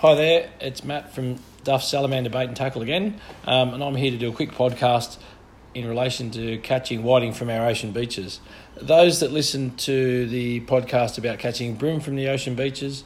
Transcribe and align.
Hi 0.00 0.14
there, 0.14 0.50
it's 0.60 0.84
Matt 0.84 1.14
from 1.14 1.36
Duff 1.64 1.82
Salamander 1.82 2.28
Bait 2.28 2.48
and 2.48 2.54
Tackle 2.54 2.82
again, 2.82 3.18
um, 3.46 3.72
and 3.72 3.82
I'm 3.82 3.94
here 3.94 4.10
to 4.10 4.18
do 4.18 4.28
a 4.28 4.32
quick 4.32 4.50
podcast 4.50 5.16
in 5.74 5.88
relation 5.88 6.30
to 6.32 6.58
catching 6.58 7.02
whiting 7.02 7.32
from 7.32 7.48
our 7.48 7.66
ocean 7.66 7.92
beaches. 7.92 8.40
Those 8.78 9.20
that 9.20 9.32
listen 9.32 9.74
to 9.76 10.26
the 10.26 10.60
podcast 10.60 11.16
about 11.16 11.38
catching 11.38 11.76
bream 11.76 12.00
from 12.00 12.14
the 12.16 12.28
ocean 12.28 12.54
beaches, 12.54 13.04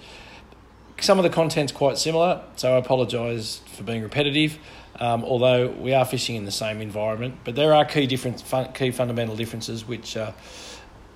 some 1.01 1.17
of 1.17 1.23
the 1.23 1.31
content's 1.31 1.71
quite 1.71 1.97
similar, 1.97 2.43
so 2.57 2.75
I 2.75 2.79
apologise 2.79 3.59
for 3.67 3.85
being 3.85 4.03
repetitive. 4.03 4.59
Um, 4.99 5.25
although 5.25 5.69
we 5.69 5.95
are 5.95 6.05
fishing 6.05 6.35
in 6.35 6.45
the 6.45 6.51
same 6.51 6.81
environment, 6.81 7.37
but 7.45 7.55
there 7.55 7.73
are 7.73 7.85
key 7.85 8.09
different 8.09 8.41
fun, 8.41 8.73
key 8.73 8.91
fundamental 8.91 9.37
differences 9.37 9.87
which 9.87 10.17
uh, 10.17 10.33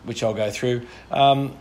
which 0.05 0.23
I'll 0.23 0.35
go 0.35 0.53
through. 0.53 0.87
Um, 1.11 1.59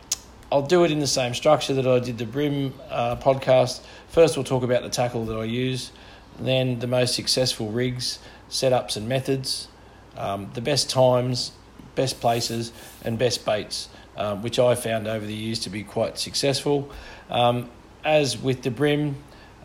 I'll 0.54 0.62
do 0.62 0.84
it 0.84 0.92
in 0.92 1.00
the 1.00 1.08
same 1.08 1.34
structure 1.34 1.74
that 1.74 1.88
I 1.88 1.98
did 1.98 2.20
the 2.20 2.28
Bream 2.28 2.76
uh, 2.92 3.16
podcast. 3.16 3.82
First, 4.10 4.38
we'll 4.38 4.44
talk 4.44 4.62
about 4.62 4.84
the 4.84 4.90
tackle 4.90 5.26
that 5.26 5.36
I 5.36 5.46
use, 5.46 5.92
then 6.40 6.78
the 6.78 6.86
most 6.86 7.16
successful 7.16 7.72
rigs, 7.72 8.20
setups, 8.52 8.96
and 8.96 9.10
methods, 9.10 9.68
um, 10.16 10.52
the 10.54 10.62
best 10.62 10.92
times, 10.92 11.54
best 11.96 12.22
places, 12.22 12.72
and 13.04 13.18
best 13.18 13.44
baits, 13.48 13.90
um, 14.16 14.44
which 14.44 14.60
I 14.60 14.76
found 14.76 15.08
over 15.08 15.26
the 15.26 15.34
years 15.34 15.58
to 15.62 15.72
be 15.72 15.84
quite 15.84 16.20
successful. 16.20 16.92
Um, 17.32 17.72
as 18.06 18.38
with 18.38 18.62
the 18.62 18.70
Bream 18.70 19.16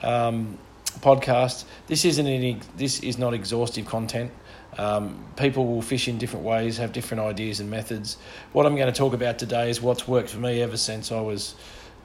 um, 0.01 0.57
podcast, 1.01 1.67
this 1.89 2.07
isn't 2.07 2.27
any, 2.27 2.61
this 2.79 3.01
is 3.01 3.19
not 3.19 3.35
exhaustive 3.35 3.85
content. 3.85 4.31
Um, 4.77 5.25
people 5.37 5.67
will 5.67 5.83
fish 5.83 6.09
in 6.09 6.19
different 6.19 6.45
ways, 6.45 6.77
have 6.77 6.93
different 6.93 7.23
ideas 7.23 7.61
and 7.61 7.71
methods. 7.71 8.17
What 8.53 8.67
I'm 8.67 8.77
going 8.77 8.93
to 8.93 8.97
talk 8.97 9.13
about 9.13 9.39
today 9.39 9.71
is 9.71 9.81
what's 9.81 10.07
worked 10.07 10.31
for 10.31 10.39
me 10.39 10.63
ever 10.63 10.77
since 10.77 11.11
I 11.11 11.21
was 11.21 11.55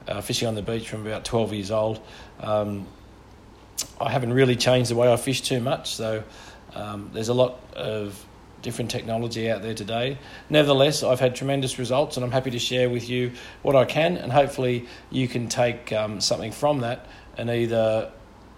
uh, 0.08 0.20
fishing 0.20 0.48
on 0.48 0.54
the 0.54 0.62
beach 0.62 0.88
from 0.88 1.06
about 1.06 1.24
12 1.24 1.52
years 1.52 1.70
old. 1.70 2.00
Um, 2.40 2.86
I 4.00 4.10
haven't 4.10 4.32
really 4.32 4.56
changed 4.56 4.90
the 4.90 4.96
way 4.96 5.12
I 5.12 5.16
fish 5.16 5.42
too 5.42 5.60
much, 5.60 5.94
so 5.94 6.24
um, 6.74 7.10
there's 7.12 7.28
a 7.28 7.34
lot 7.34 7.58
of 7.74 8.24
different 8.62 8.90
technology 8.90 9.50
out 9.50 9.62
there 9.62 9.74
today. 9.74 10.18
Nevertheless, 10.48 11.02
I've 11.02 11.20
had 11.20 11.36
tremendous 11.36 11.78
results, 11.78 12.16
and 12.16 12.24
I'm 12.24 12.32
happy 12.32 12.50
to 12.50 12.58
share 12.58 12.88
with 12.88 13.08
you 13.08 13.32
what 13.62 13.76
I 13.76 13.84
can, 13.84 14.16
and 14.16 14.32
hopefully, 14.32 14.86
you 15.10 15.28
can 15.28 15.48
take 15.48 15.92
um, 15.92 16.20
something 16.20 16.50
from 16.50 16.80
that 16.80 17.06
and 17.36 17.50
either 17.50 18.10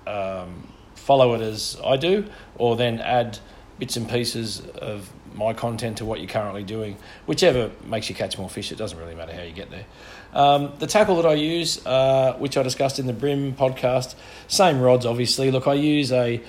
um, 0.06 0.72
follow 0.94 1.34
it 1.34 1.40
as 1.40 1.76
I 1.84 1.96
do, 1.96 2.26
or 2.56 2.76
then 2.76 3.00
add 3.00 3.38
bits 3.78 3.96
and 3.96 4.08
pieces 4.08 4.60
of 4.76 5.10
my 5.34 5.52
content 5.52 5.98
to 5.98 6.04
what 6.04 6.20
you're 6.20 6.28
currently 6.28 6.64
doing. 6.64 6.96
Whichever 7.26 7.70
makes 7.84 8.08
you 8.08 8.14
catch 8.14 8.38
more 8.38 8.48
fish, 8.48 8.72
it 8.72 8.78
doesn't 8.78 8.98
really 8.98 9.14
matter 9.14 9.32
how 9.34 9.42
you 9.42 9.52
get 9.52 9.70
there. 9.70 9.84
Um, 10.32 10.72
the 10.78 10.86
tackle 10.86 11.16
that 11.16 11.26
I 11.26 11.34
use, 11.34 11.84
uh, 11.86 12.34
which 12.38 12.56
I 12.56 12.62
discussed 12.62 12.98
in 12.98 13.06
the 13.06 13.12
Bream 13.12 13.54
podcast, 13.54 14.14
same 14.48 14.80
rods 14.80 15.06
obviously. 15.06 15.50
Look, 15.50 15.66
I 15.66 15.74
use 15.74 16.10
a 16.12 16.40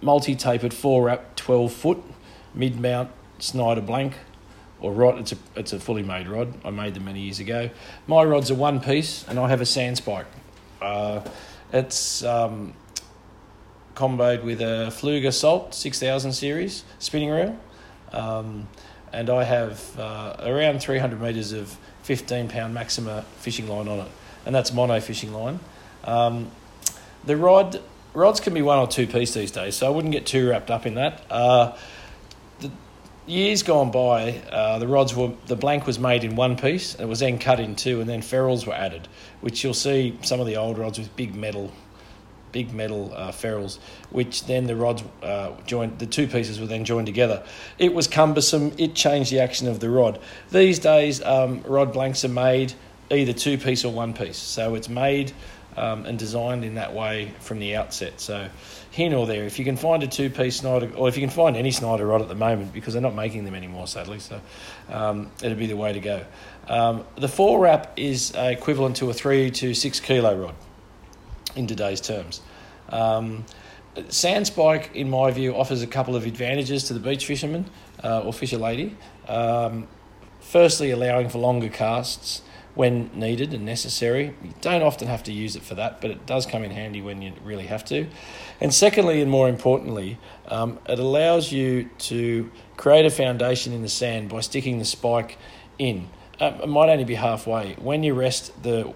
multi 0.00 0.34
tapered 0.34 0.72
4 0.72 1.04
wrap 1.04 1.36
12 1.36 1.72
foot 1.72 2.02
mid 2.54 2.80
mount 2.80 3.10
Snyder 3.38 3.80
blank 3.80 4.14
or 4.80 4.92
rod. 4.92 5.18
It's 5.18 5.32
a, 5.32 5.36
it's 5.56 5.72
a 5.72 5.80
fully 5.80 6.02
made 6.02 6.28
rod. 6.28 6.54
I 6.64 6.70
made 6.70 6.94
them 6.94 7.04
many 7.04 7.22
years 7.22 7.40
ago. 7.40 7.70
My 8.06 8.22
rod's 8.22 8.50
are 8.50 8.54
one 8.56 8.80
piece 8.80 9.26
and 9.28 9.38
I 9.38 9.48
have 9.48 9.60
a 9.60 9.66
sand 9.66 9.96
spike. 9.98 10.26
Uh, 10.80 11.20
it's. 11.72 12.22
Um, 12.24 12.74
comboed 13.94 14.42
with 14.42 14.60
a 14.60 14.88
Pflueger 14.90 15.32
Salt 15.32 15.74
6000 15.74 16.32
series 16.32 16.84
spinning 16.98 17.30
reel. 17.30 17.58
Um, 18.12 18.68
and 19.12 19.28
I 19.28 19.44
have 19.44 19.98
uh, 19.98 20.36
around 20.40 20.80
300 20.80 21.20
metres 21.20 21.52
of 21.52 21.76
15 22.02 22.48
pound 22.48 22.74
Maxima 22.74 23.22
fishing 23.38 23.68
line 23.68 23.88
on 23.88 24.00
it, 24.00 24.10
and 24.46 24.54
that's 24.54 24.72
mono 24.72 25.00
fishing 25.00 25.32
line. 25.32 25.60
Um, 26.04 26.50
the 27.24 27.36
rod 27.36 27.80
rods 28.14 28.40
can 28.40 28.54
be 28.54 28.62
one 28.62 28.78
or 28.78 28.86
two 28.86 29.06
piece 29.06 29.34
these 29.34 29.50
days, 29.50 29.76
so 29.76 29.86
I 29.86 29.90
wouldn't 29.90 30.12
get 30.12 30.26
too 30.26 30.48
wrapped 30.48 30.70
up 30.70 30.86
in 30.86 30.94
that. 30.94 31.22
Uh, 31.30 31.76
the 32.60 32.70
years 33.26 33.62
gone 33.62 33.90
by, 33.90 34.38
uh, 34.50 34.78
the 34.78 34.88
rods 34.88 35.14
were 35.14 35.32
the 35.46 35.56
blank 35.56 35.86
was 35.86 35.98
made 35.98 36.24
in 36.24 36.34
one 36.34 36.56
piece, 36.56 36.94
and 36.94 37.02
it 37.02 37.08
was 37.08 37.20
then 37.20 37.38
cut 37.38 37.60
in 37.60 37.76
two, 37.76 38.00
and 38.00 38.08
then 38.08 38.22
ferrules 38.22 38.66
were 38.66 38.74
added, 38.74 39.08
which 39.40 39.62
you'll 39.62 39.74
see 39.74 40.18
some 40.22 40.40
of 40.40 40.46
the 40.46 40.56
old 40.56 40.78
rods 40.78 40.98
with 40.98 41.14
big 41.16 41.34
metal 41.34 41.70
big 42.52 42.72
metal 42.72 43.12
uh, 43.14 43.32
ferrules, 43.32 43.78
which 44.10 44.44
then 44.46 44.66
the 44.66 44.76
rods 44.76 45.02
uh, 45.22 45.52
joined, 45.66 45.98
the 45.98 46.06
two 46.06 46.28
pieces 46.28 46.60
were 46.60 46.66
then 46.66 46.84
joined 46.84 47.06
together. 47.06 47.42
It 47.78 47.92
was 47.92 48.06
cumbersome, 48.06 48.72
it 48.78 48.94
changed 48.94 49.32
the 49.32 49.40
action 49.40 49.66
of 49.66 49.80
the 49.80 49.90
rod. 49.90 50.20
These 50.50 50.78
days, 50.78 51.22
um, 51.22 51.62
rod 51.62 51.92
blanks 51.92 52.24
are 52.24 52.28
made 52.28 52.74
either 53.10 53.32
two 53.32 53.58
piece 53.58 53.84
or 53.84 53.92
one 53.92 54.14
piece, 54.14 54.38
so 54.38 54.74
it's 54.74 54.88
made 54.88 55.32
um, 55.76 56.04
and 56.04 56.18
designed 56.18 56.64
in 56.64 56.74
that 56.74 56.92
way 56.92 57.32
from 57.40 57.58
the 57.58 57.76
outset. 57.76 58.20
So, 58.20 58.48
here 58.90 59.08
nor 59.08 59.26
there, 59.26 59.44
if 59.44 59.58
you 59.58 59.64
can 59.64 59.76
find 59.76 60.02
a 60.02 60.06
two 60.06 60.28
piece 60.28 60.56
Snyder, 60.56 60.92
or 60.94 61.08
if 61.08 61.16
you 61.16 61.22
can 61.22 61.30
find 61.30 61.56
any 61.56 61.70
Snyder 61.70 62.06
rod 62.06 62.20
at 62.20 62.28
the 62.28 62.34
moment, 62.34 62.74
because 62.74 62.92
they're 62.92 63.02
not 63.02 63.14
making 63.14 63.44
them 63.44 63.54
anymore, 63.54 63.86
sadly, 63.86 64.18
so 64.18 64.40
um, 64.90 65.30
it'd 65.42 65.58
be 65.58 65.66
the 65.66 65.76
way 65.76 65.94
to 65.94 66.00
go. 66.00 66.24
Um, 66.68 67.04
the 67.16 67.28
four 67.28 67.58
wrap 67.58 67.94
is 67.96 68.32
equivalent 68.34 68.96
to 68.96 69.08
a 69.10 69.14
three 69.14 69.50
to 69.52 69.74
six 69.74 69.98
kilo 69.98 70.36
rod 70.36 70.54
in 71.56 71.66
today's 71.66 72.00
terms. 72.00 72.40
Um, 72.88 73.44
sand 74.08 74.46
spike, 74.46 74.90
in 74.94 75.10
my 75.10 75.30
view, 75.30 75.54
offers 75.54 75.82
a 75.82 75.86
couple 75.86 76.16
of 76.16 76.24
advantages 76.24 76.84
to 76.84 76.94
the 76.94 77.00
beach 77.00 77.26
fisherman 77.26 77.66
uh, 78.02 78.20
or 78.20 78.32
fisher 78.32 78.58
lady. 78.58 78.96
Um, 79.28 79.88
firstly, 80.40 80.90
allowing 80.90 81.28
for 81.28 81.38
longer 81.38 81.68
casts 81.68 82.42
when 82.74 83.10
needed 83.12 83.52
and 83.52 83.64
necessary. 83.64 84.34
You 84.42 84.54
don't 84.62 84.82
often 84.82 85.08
have 85.08 85.22
to 85.24 85.32
use 85.32 85.56
it 85.56 85.62
for 85.62 85.74
that, 85.74 86.00
but 86.00 86.10
it 86.10 86.24
does 86.24 86.46
come 86.46 86.64
in 86.64 86.70
handy 86.70 87.02
when 87.02 87.20
you 87.20 87.32
really 87.44 87.66
have 87.66 87.84
to. 87.86 88.06
And 88.60 88.72
secondly, 88.72 89.20
and 89.20 89.30
more 89.30 89.48
importantly, 89.48 90.18
um, 90.48 90.78
it 90.88 90.98
allows 90.98 91.52
you 91.52 91.90
to 91.98 92.50
create 92.76 93.04
a 93.04 93.10
foundation 93.10 93.72
in 93.72 93.82
the 93.82 93.88
sand 93.88 94.30
by 94.30 94.40
sticking 94.40 94.78
the 94.78 94.84
spike 94.84 95.38
in. 95.78 96.08
Uh, 96.40 96.58
it 96.62 96.68
might 96.68 96.88
only 96.88 97.04
be 97.04 97.14
halfway. 97.14 97.74
When 97.74 98.02
you 98.02 98.14
rest 98.14 98.62
the 98.62 98.94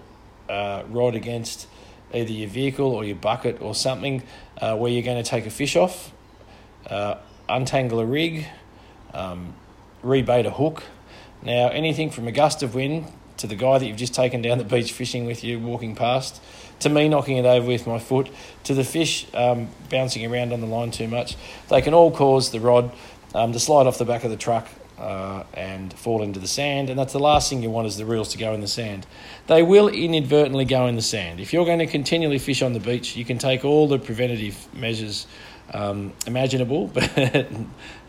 uh, 0.49 0.83
rod 0.89 1.13
against 1.13 1.67
either 2.13 2.31
your 2.31 2.49
vehicle 2.49 2.87
or 2.87 3.03
your 3.03 3.15
bucket 3.15 3.61
or 3.61 3.75
something 3.75 4.23
uh, 4.59 4.75
where 4.75 4.91
you're 4.91 5.03
going 5.03 5.21
to 5.21 5.29
take 5.29 5.45
a 5.45 5.49
fish 5.49 5.75
off, 5.75 6.11
uh, 6.89 7.15
untangle 7.49 7.99
a 7.99 8.05
rig, 8.05 8.45
um, 9.13 9.53
rebait 10.03 10.45
a 10.45 10.51
hook. 10.51 10.83
Now, 11.43 11.69
anything 11.69 12.09
from 12.09 12.27
a 12.27 12.31
gust 12.31 12.63
of 12.63 12.75
wind 12.75 13.11
to 13.37 13.47
the 13.47 13.55
guy 13.55 13.77
that 13.77 13.85
you've 13.85 13.97
just 13.97 14.13
taken 14.13 14.41
down 14.41 14.57
the 14.57 14.63
beach 14.63 14.91
fishing 14.91 15.25
with 15.25 15.43
you, 15.43 15.59
walking 15.59 15.95
past, 15.95 16.41
to 16.79 16.89
me 16.89 17.07
knocking 17.07 17.37
it 17.37 17.45
over 17.45 17.67
with 17.67 17.85
my 17.85 17.99
foot, 17.99 18.29
to 18.63 18.73
the 18.73 18.83
fish 18.83 19.27
um, 19.33 19.67
bouncing 19.89 20.31
around 20.31 20.53
on 20.53 20.61
the 20.61 20.67
line 20.67 20.91
too 20.91 21.07
much, 21.07 21.35
they 21.69 21.81
can 21.81 21.93
all 21.93 22.11
cause 22.11 22.51
the 22.51 22.59
rod 22.59 22.91
um, 23.35 23.51
to 23.53 23.59
slide 23.59 23.85
off 23.85 23.97
the 23.97 24.05
back 24.05 24.23
of 24.23 24.31
the 24.31 24.37
truck 24.37 24.67
uh, 24.97 25.43
and 25.53 25.93
fall 25.93 26.23
into 26.23 26.39
the 26.39 26.47
sand. 26.47 26.89
And 26.89 26.97
that's 26.97 27.13
the 27.13 27.19
last 27.19 27.49
thing 27.49 27.61
you 27.61 27.69
want 27.69 27.87
is 27.87 27.97
the 27.97 28.05
reels 28.05 28.29
to 28.29 28.37
go 28.37 28.53
in 28.53 28.61
the 28.61 28.67
sand. 28.67 29.05
They 29.47 29.63
will 29.63 29.87
inadvertently 29.87 30.65
go 30.65 30.87
in 30.87 30.95
the 30.95 31.01
sand. 31.01 31.39
If 31.39 31.53
you're 31.53 31.65
going 31.65 31.79
to 31.79 31.87
continually 31.87 32.39
fish 32.39 32.61
on 32.61 32.73
the 32.73 32.79
beach, 32.79 33.15
you 33.15 33.25
can 33.25 33.37
take 33.37 33.63
all 33.63 33.87
the 33.87 33.99
preventative 33.99 34.73
measures 34.73 35.27
um, 35.73 36.13
imaginable, 36.25 36.87
but 36.93 37.47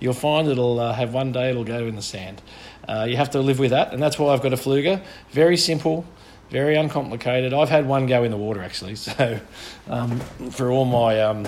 you'll 0.00 0.14
find 0.14 0.48
it'll 0.48 0.80
uh, 0.80 0.92
have 0.92 1.12
one 1.12 1.32
day 1.32 1.50
it'll 1.50 1.64
go 1.64 1.86
in 1.86 1.96
the 1.96 2.02
sand. 2.02 2.40
Uh, 2.88 3.06
you 3.08 3.16
have 3.16 3.30
to 3.30 3.40
live 3.40 3.58
with 3.58 3.70
that, 3.70 3.92
and 3.92 4.02
that's 4.02 4.18
why 4.18 4.32
I've 4.32 4.42
got 4.42 4.52
a 4.52 4.56
Pflueger. 4.56 5.02
Very 5.30 5.56
simple, 5.56 6.06
very 6.50 6.76
uncomplicated. 6.76 7.52
I've 7.52 7.68
had 7.68 7.86
one 7.86 8.06
go 8.06 8.24
in 8.24 8.30
the 8.30 8.36
water 8.36 8.62
actually, 8.62 8.94
so 8.96 9.40
um, 9.88 10.20
for 10.50 10.70
all 10.70 10.84
my 10.84 11.20
um, 11.20 11.46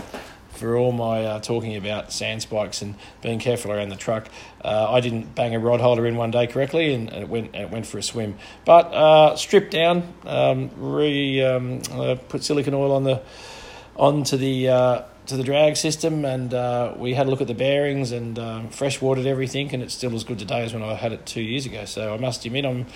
for 0.61 0.77
all 0.77 0.93
my 0.93 1.25
uh, 1.25 1.41
talking 1.41 1.75
about 1.75 2.13
sand 2.13 2.43
spikes 2.43 2.83
and 2.83 2.95
being 3.23 3.39
careful 3.39 3.73
around 3.73 3.89
the 3.89 3.97
truck. 3.97 4.29
Uh, 4.63 4.93
I 4.93 5.01
didn't 5.01 5.35
bang 5.35 5.55
a 5.55 5.59
rod 5.59 5.81
holder 5.81 6.07
in 6.07 6.17
one 6.17 6.31
day 6.31 6.47
correctly, 6.47 6.93
and, 6.95 7.11
it 7.11 7.29
went 7.29 7.55
it 7.57 7.71
went 7.71 7.87
for 7.87 7.99
a 7.99 8.03
swim. 8.03 8.37
But 8.65 8.93
uh, 8.93 9.37
stripped 9.37 9.73
down, 9.73 10.13
um, 10.25 10.71
re 10.77 11.43
um, 11.43 11.83
uh, 11.91 12.17
put 12.29 12.45
silicon 12.45 12.75
oil 12.75 12.93
on 12.93 13.05
the 13.05 13.23
onto 13.97 14.37
the 14.37 14.69
uh, 14.69 15.03
to 15.27 15.37
the 15.37 15.45
drag 15.45 15.77
system, 15.77 16.25
and 16.25 16.53
uh, 16.53 16.95
we 16.97 17.15
had 17.15 17.27
a 17.27 17.31
look 17.31 17.41
at 17.41 17.49
the 17.49 17.55
bearings 17.55 18.13
and 18.13 18.39
fresh 18.73 19.01
watered 19.01 19.27
everything, 19.27 19.73
and 19.73 19.83
it's 19.83 19.95
still 19.95 20.15
as 20.15 20.25
good 20.25 20.39
today 20.39 20.63
as 20.63 20.75
when 20.75 20.83
I 20.83 20.95
had 20.95 21.13
it 21.13 21.25
two 21.27 21.43
years 21.43 21.67
ago. 21.67 21.85
So 21.87 22.15
I 22.15 22.19
must 22.19 22.45
admit, 22.45 22.67
I'm 22.67 22.87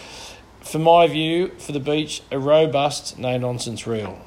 for 0.60 0.78
my 0.78 1.06
view 1.06 1.48
for 1.58 1.72
the 1.72 1.80
beach 1.80 2.22
a 2.30 2.38
robust, 2.38 3.18
no 3.18 3.36
nonsense 3.38 3.86
reel. 3.86 4.18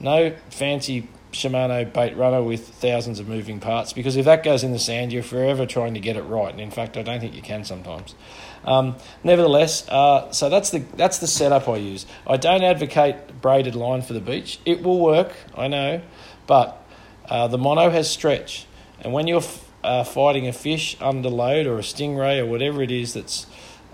No 0.00 0.34
fancy 0.50 1.08
Shimano 1.34 1.92
bait 1.92 2.16
runner 2.16 2.42
with 2.42 2.68
thousands 2.68 3.18
of 3.18 3.28
moving 3.28 3.60
parts 3.60 3.92
because 3.92 4.16
if 4.16 4.24
that 4.24 4.42
goes 4.42 4.64
in 4.64 4.72
the 4.72 4.78
sand, 4.78 5.12
you're 5.12 5.22
forever 5.22 5.66
trying 5.66 5.94
to 5.94 6.00
get 6.00 6.16
it 6.16 6.22
right. 6.22 6.50
And 6.50 6.60
in 6.60 6.70
fact, 6.70 6.96
I 6.96 7.02
don't 7.02 7.20
think 7.20 7.34
you 7.34 7.42
can 7.42 7.64
sometimes. 7.64 8.14
Um, 8.64 8.96
nevertheless, 9.22 9.86
uh, 9.88 10.30
so 10.32 10.48
that's 10.48 10.70
the 10.70 10.78
that's 10.96 11.18
the 11.18 11.26
setup 11.26 11.68
I 11.68 11.76
use. 11.76 12.06
I 12.26 12.36
don't 12.36 12.62
advocate 12.62 13.40
braided 13.42 13.74
line 13.74 14.02
for 14.02 14.12
the 14.12 14.20
beach. 14.20 14.60
It 14.64 14.82
will 14.82 15.00
work, 15.00 15.34
I 15.56 15.68
know, 15.68 16.02
but 16.46 16.82
uh, 17.28 17.48
the 17.48 17.58
mono 17.58 17.90
has 17.90 18.08
stretch, 18.08 18.66
and 19.00 19.12
when 19.12 19.26
you're 19.26 19.38
f- 19.38 19.70
uh, 19.82 20.04
fighting 20.04 20.46
a 20.46 20.52
fish 20.52 20.96
under 21.00 21.28
load 21.28 21.66
or 21.66 21.78
a 21.78 21.82
stingray 21.82 22.38
or 22.38 22.46
whatever 22.46 22.82
it 22.82 22.90
is 22.90 23.12
that's 23.12 23.46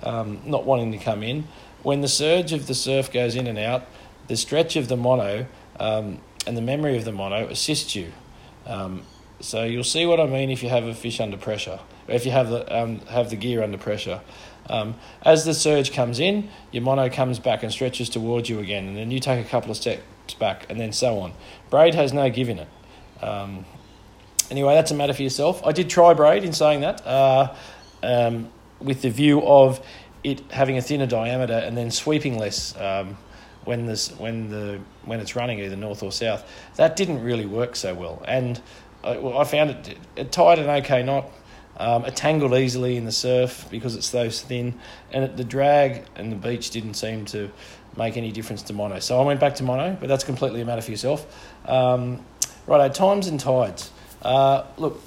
um, 0.03 0.41
not 0.45 0.65
wanting 0.65 0.93
to 0.93 0.99
come 0.99 1.23
in, 1.23 1.49
when 1.83 2.01
the 2.01 2.09
surge 2.09 2.53
of 2.53 2.67
the 2.67 2.75
surf 2.75 3.11
goes 3.11 3.35
in 3.35 3.47
and 3.47 3.59
out, 3.59 3.87
the 4.29 4.37
stretch 4.37 4.77
of 4.77 4.89
the 4.89 4.97
mono 4.97 5.47
um, 5.81 6.21
and 6.47 6.57
the 6.57 6.63
memory 6.63 6.97
of 6.97 7.05
the 7.05 7.13
mono 7.13 7.47
assists 7.49 7.95
you. 7.95 8.13
Um, 8.67 9.03
so 9.41 9.65
you'll 9.65 9.85
see 9.85 10.07
what 10.07 10.21
I 10.21 10.27
mean 10.27 10.51
if 10.51 10.63
you 10.63 10.69
have 10.69 10.85
a 10.85 10.95
fish 10.95 11.21
under 11.21 11.37
pressure, 11.37 11.81
if 12.09 12.27
you 12.27 12.33
have 12.33 12.51
the 12.51 12.83
um, 12.83 13.01
have 13.07 13.31
the 13.31 13.37
gear 13.37 13.63
under 13.63 13.79
pressure. 13.79 14.21
Um, 14.69 14.95
as 15.23 15.45
the 15.45 15.55
surge 15.55 15.93
comes 15.93 16.21
in, 16.21 16.49
your 16.71 16.83
mono 16.83 17.09
comes 17.09 17.39
back 17.39 17.63
and 17.63 17.73
stretches 17.73 18.09
towards 18.09 18.49
you 18.49 18.61
again, 18.61 18.87
and 18.87 18.97
then 18.97 19.11
you 19.11 19.19
take 19.19 19.45
a 19.45 19.49
couple 19.49 19.71
of 19.71 19.77
steps 19.77 20.35
back, 20.39 20.67
and 20.69 20.79
then 20.79 20.93
so 20.93 21.19
on. 21.19 21.33
Braid 21.71 21.95
has 21.95 22.13
no 22.13 22.31
give 22.31 22.49
in 22.49 22.61
it. 22.61 22.69
Um, 23.23 23.65
anyway, 24.51 24.75
that's 24.75 24.91
a 24.91 24.95
matter 24.95 25.13
for 25.13 25.23
yourself. 25.23 25.65
I 25.67 25.73
did 25.73 25.91
try 25.91 26.15
braid 26.15 26.45
in 26.45 26.53
saying 26.53 26.83
that, 26.83 27.05
uh, 27.07 27.55
um, 28.03 28.49
with 28.81 29.03
the 29.03 29.11
view 29.11 29.43
of 29.43 29.85
it 30.23 30.41
having 30.53 30.77
a 30.77 30.83
thinner 30.83 31.07
diameter 31.07 31.55
and 31.55 31.77
then 31.77 31.91
sweeping 31.91 32.39
less 32.39 32.77
um, 32.77 33.17
when 33.65 33.87
this 33.87 34.11
when 34.19 34.51
the 34.51 34.81
when 35.05 35.21
it's 35.21 35.37
running 35.37 35.59
either 35.61 35.77
north 35.77 36.03
or 36.03 36.13
south. 36.13 36.49
That 36.77 36.97
didn't 36.97 37.23
really 37.23 37.47
work 37.47 37.77
so 37.77 37.95
well, 37.95 38.23
and 38.27 38.61
I, 39.05 39.19
well, 39.19 39.39
I 39.39 39.45
found 39.45 39.71
it 39.71 39.99
it 40.17 40.33
tied 40.33 40.59
an 40.59 40.69
okay 40.83 41.03
knot. 41.03 41.31
Um, 41.77 42.05
it 42.05 42.15
tangled 42.15 42.53
easily 42.53 42.99
in 42.99 43.07
the 43.07 43.13
surf 43.13 43.67
because 43.71 43.95
it's 43.97 44.09
so 44.09 44.29
thin, 44.29 44.79
and 45.13 45.25
it, 45.25 45.37
the 45.37 45.45
drag 45.45 46.05
and 46.15 46.31
the 46.31 46.37
beach 46.37 46.71
didn't 46.71 46.95
seem 46.95 47.25
to 47.27 47.51
make 47.97 48.17
any 48.17 48.33
difference 48.33 48.63
to 48.63 48.73
mono. 48.73 48.99
So 48.99 49.19
I 49.19 49.25
went 49.25 49.41
back 49.41 49.55
to 49.57 49.63
mono, 49.63 49.97
but 49.99 50.09
that's 50.09 50.25
completely 50.25 50.61
a 50.61 50.65
matter 50.65 50.83
for 50.83 50.91
yourself. 50.91 51.27
Um, 51.67 52.25
right, 52.67 52.93
times 52.93 53.29
and 53.29 53.41
tides. 53.41 53.91
Uh, 54.23 54.65
look, 54.77 55.01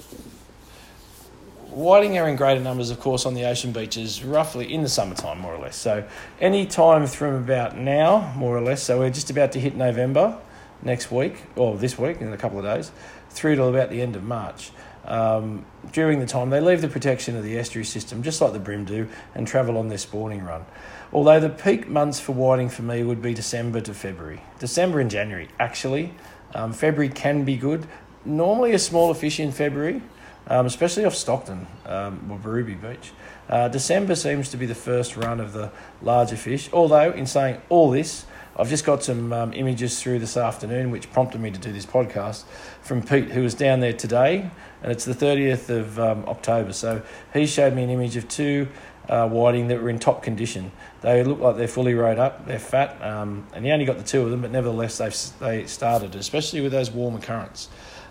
whiting 1.74 2.16
are 2.18 2.28
in 2.28 2.36
greater 2.36 2.60
numbers, 2.60 2.90
of 2.90 3.00
course, 3.00 3.26
on 3.26 3.34
the 3.34 3.44
ocean 3.44 3.72
beaches, 3.72 4.22
roughly 4.22 4.72
in 4.72 4.82
the 4.82 4.88
summertime, 4.88 5.38
more 5.40 5.54
or 5.54 5.58
less. 5.58 5.76
So, 5.76 6.04
any 6.40 6.66
time 6.66 7.06
from 7.06 7.34
about 7.34 7.76
now, 7.76 8.32
more 8.36 8.56
or 8.56 8.60
less, 8.60 8.82
so 8.82 9.00
we're 9.00 9.10
just 9.10 9.30
about 9.30 9.52
to 9.52 9.60
hit 9.60 9.74
November 9.74 10.38
next 10.82 11.10
week, 11.10 11.42
or 11.56 11.76
this 11.76 11.98
week, 11.98 12.20
in 12.20 12.32
a 12.32 12.36
couple 12.36 12.58
of 12.58 12.64
days, 12.64 12.92
through 13.30 13.56
to 13.56 13.64
about 13.64 13.90
the 13.90 14.00
end 14.00 14.16
of 14.16 14.22
March. 14.22 14.70
Um, 15.06 15.66
during 15.92 16.20
the 16.20 16.26
time, 16.26 16.50
they 16.50 16.60
leave 16.60 16.80
the 16.80 16.88
protection 16.88 17.36
of 17.36 17.44
the 17.44 17.58
estuary 17.58 17.84
system, 17.84 18.22
just 18.22 18.40
like 18.40 18.52
the 18.52 18.58
bream 18.58 18.84
do, 18.84 19.08
and 19.34 19.46
travel 19.46 19.76
on 19.76 19.88
their 19.88 19.98
spawning 19.98 20.44
run. 20.44 20.64
Although 21.12 21.40
the 21.40 21.50
peak 21.50 21.88
months 21.88 22.20
for 22.20 22.32
whiting 22.32 22.68
for 22.68 22.82
me 22.82 23.02
would 23.02 23.20
be 23.20 23.34
December 23.34 23.80
to 23.82 23.94
February. 23.94 24.40
December 24.58 25.00
and 25.00 25.10
January, 25.10 25.48
actually. 25.60 26.14
Um, 26.54 26.72
February 26.72 27.12
can 27.12 27.44
be 27.44 27.56
good. 27.56 27.86
Normally 28.24 28.72
a 28.72 28.78
smaller 28.78 29.14
fish 29.14 29.38
in 29.38 29.52
February, 29.52 30.00
um, 30.46 30.66
especially 30.66 31.04
off 31.04 31.14
Stockton 31.14 31.66
um, 31.86 32.30
or 32.30 32.38
Birubi 32.38 32.80
Beach. 32.80 33.12
Uh, 33.48 33.68
December 33.68 34.14
seems 34.14 34.48
to 34.50 34.56
be 34.56 34.66
the 34.66 34.74
first 34.74 35.16
run 35.16 35.40
of 35.40 35.52
the 35.52 35.70
larger 36.02 36.36
fish. 36.36 36.70
Although, 36.72 37.12
in 37.12 37.26
saying 37.26 37.60
all 37.68 37.90
this, 37.90 38.26
I've 38.56 38.68
just 38.68 38.84
got 38.84 39.02
some 39.02 39.32
um, 39.32 39.52
images 39.52 40.00
through 40.00 40.20
this 40.20 40.36
afternoon, 40.36 40.90
which 40.90 41.10
prompted 41.12 41.40
me 41.40 41.50
to 41.50 41.58
do 41.58 41.72
this 41.72 41.86
podcast 41.86 42.44
from 42.82 43.02
Pete, 43.02 43.30
who 43.30 43.42
was 43.42 43.54
down 43.54 43.80
there 43.80 43.92
today, 43.92 44.48
and 44.82 44.92
it's 44.92 45.04
the 45.04 45.14
30th 45.14 45.70
of 45.70 45.98
um, 45.98 46.24
October. 46.26 46.72
So 46.72 47.02
he 47.32 47.46
showed 47.46 47.74
me 47.74 47.82
an 47.82 47.90
image 47.90 48.16
of 48.16 48.28
two 48.28 48.68
uh, 49.08 49.28
whiting 49.28 49.68
that 49.68 49.82
were 49.82 49.90
in 49.90 49.98
top 49.98 50.22
condition. 50.22 50.70
They 51.00 51.24
look 51.24 51.40
like 51.40 51.56
they're 51.56 51.68
fully 51.68 51.94
rode 51.94 52.18
up, 52.18 52.46
they're 52.46 52.58
fat, 52.58 53.02
um, 53.02 53.46
and 53.54 53.64
he 53.64 53.72
only 53.72 53.84
got 53.84 53.98
the 53.98 54.04
two 54.04 54.22
of 54.22 54.30
them, 54.30 54.42
but 54.42 54.50
nevertheless 54.50 54.98
they've 54.98 55.16
they 55.40 55.66
started, 55.66 56.14
especially 56.14 56.60
with 56.60 56.72
those 56.72 56.90
warmer 56.90 57.20
currents. 57.20 57.68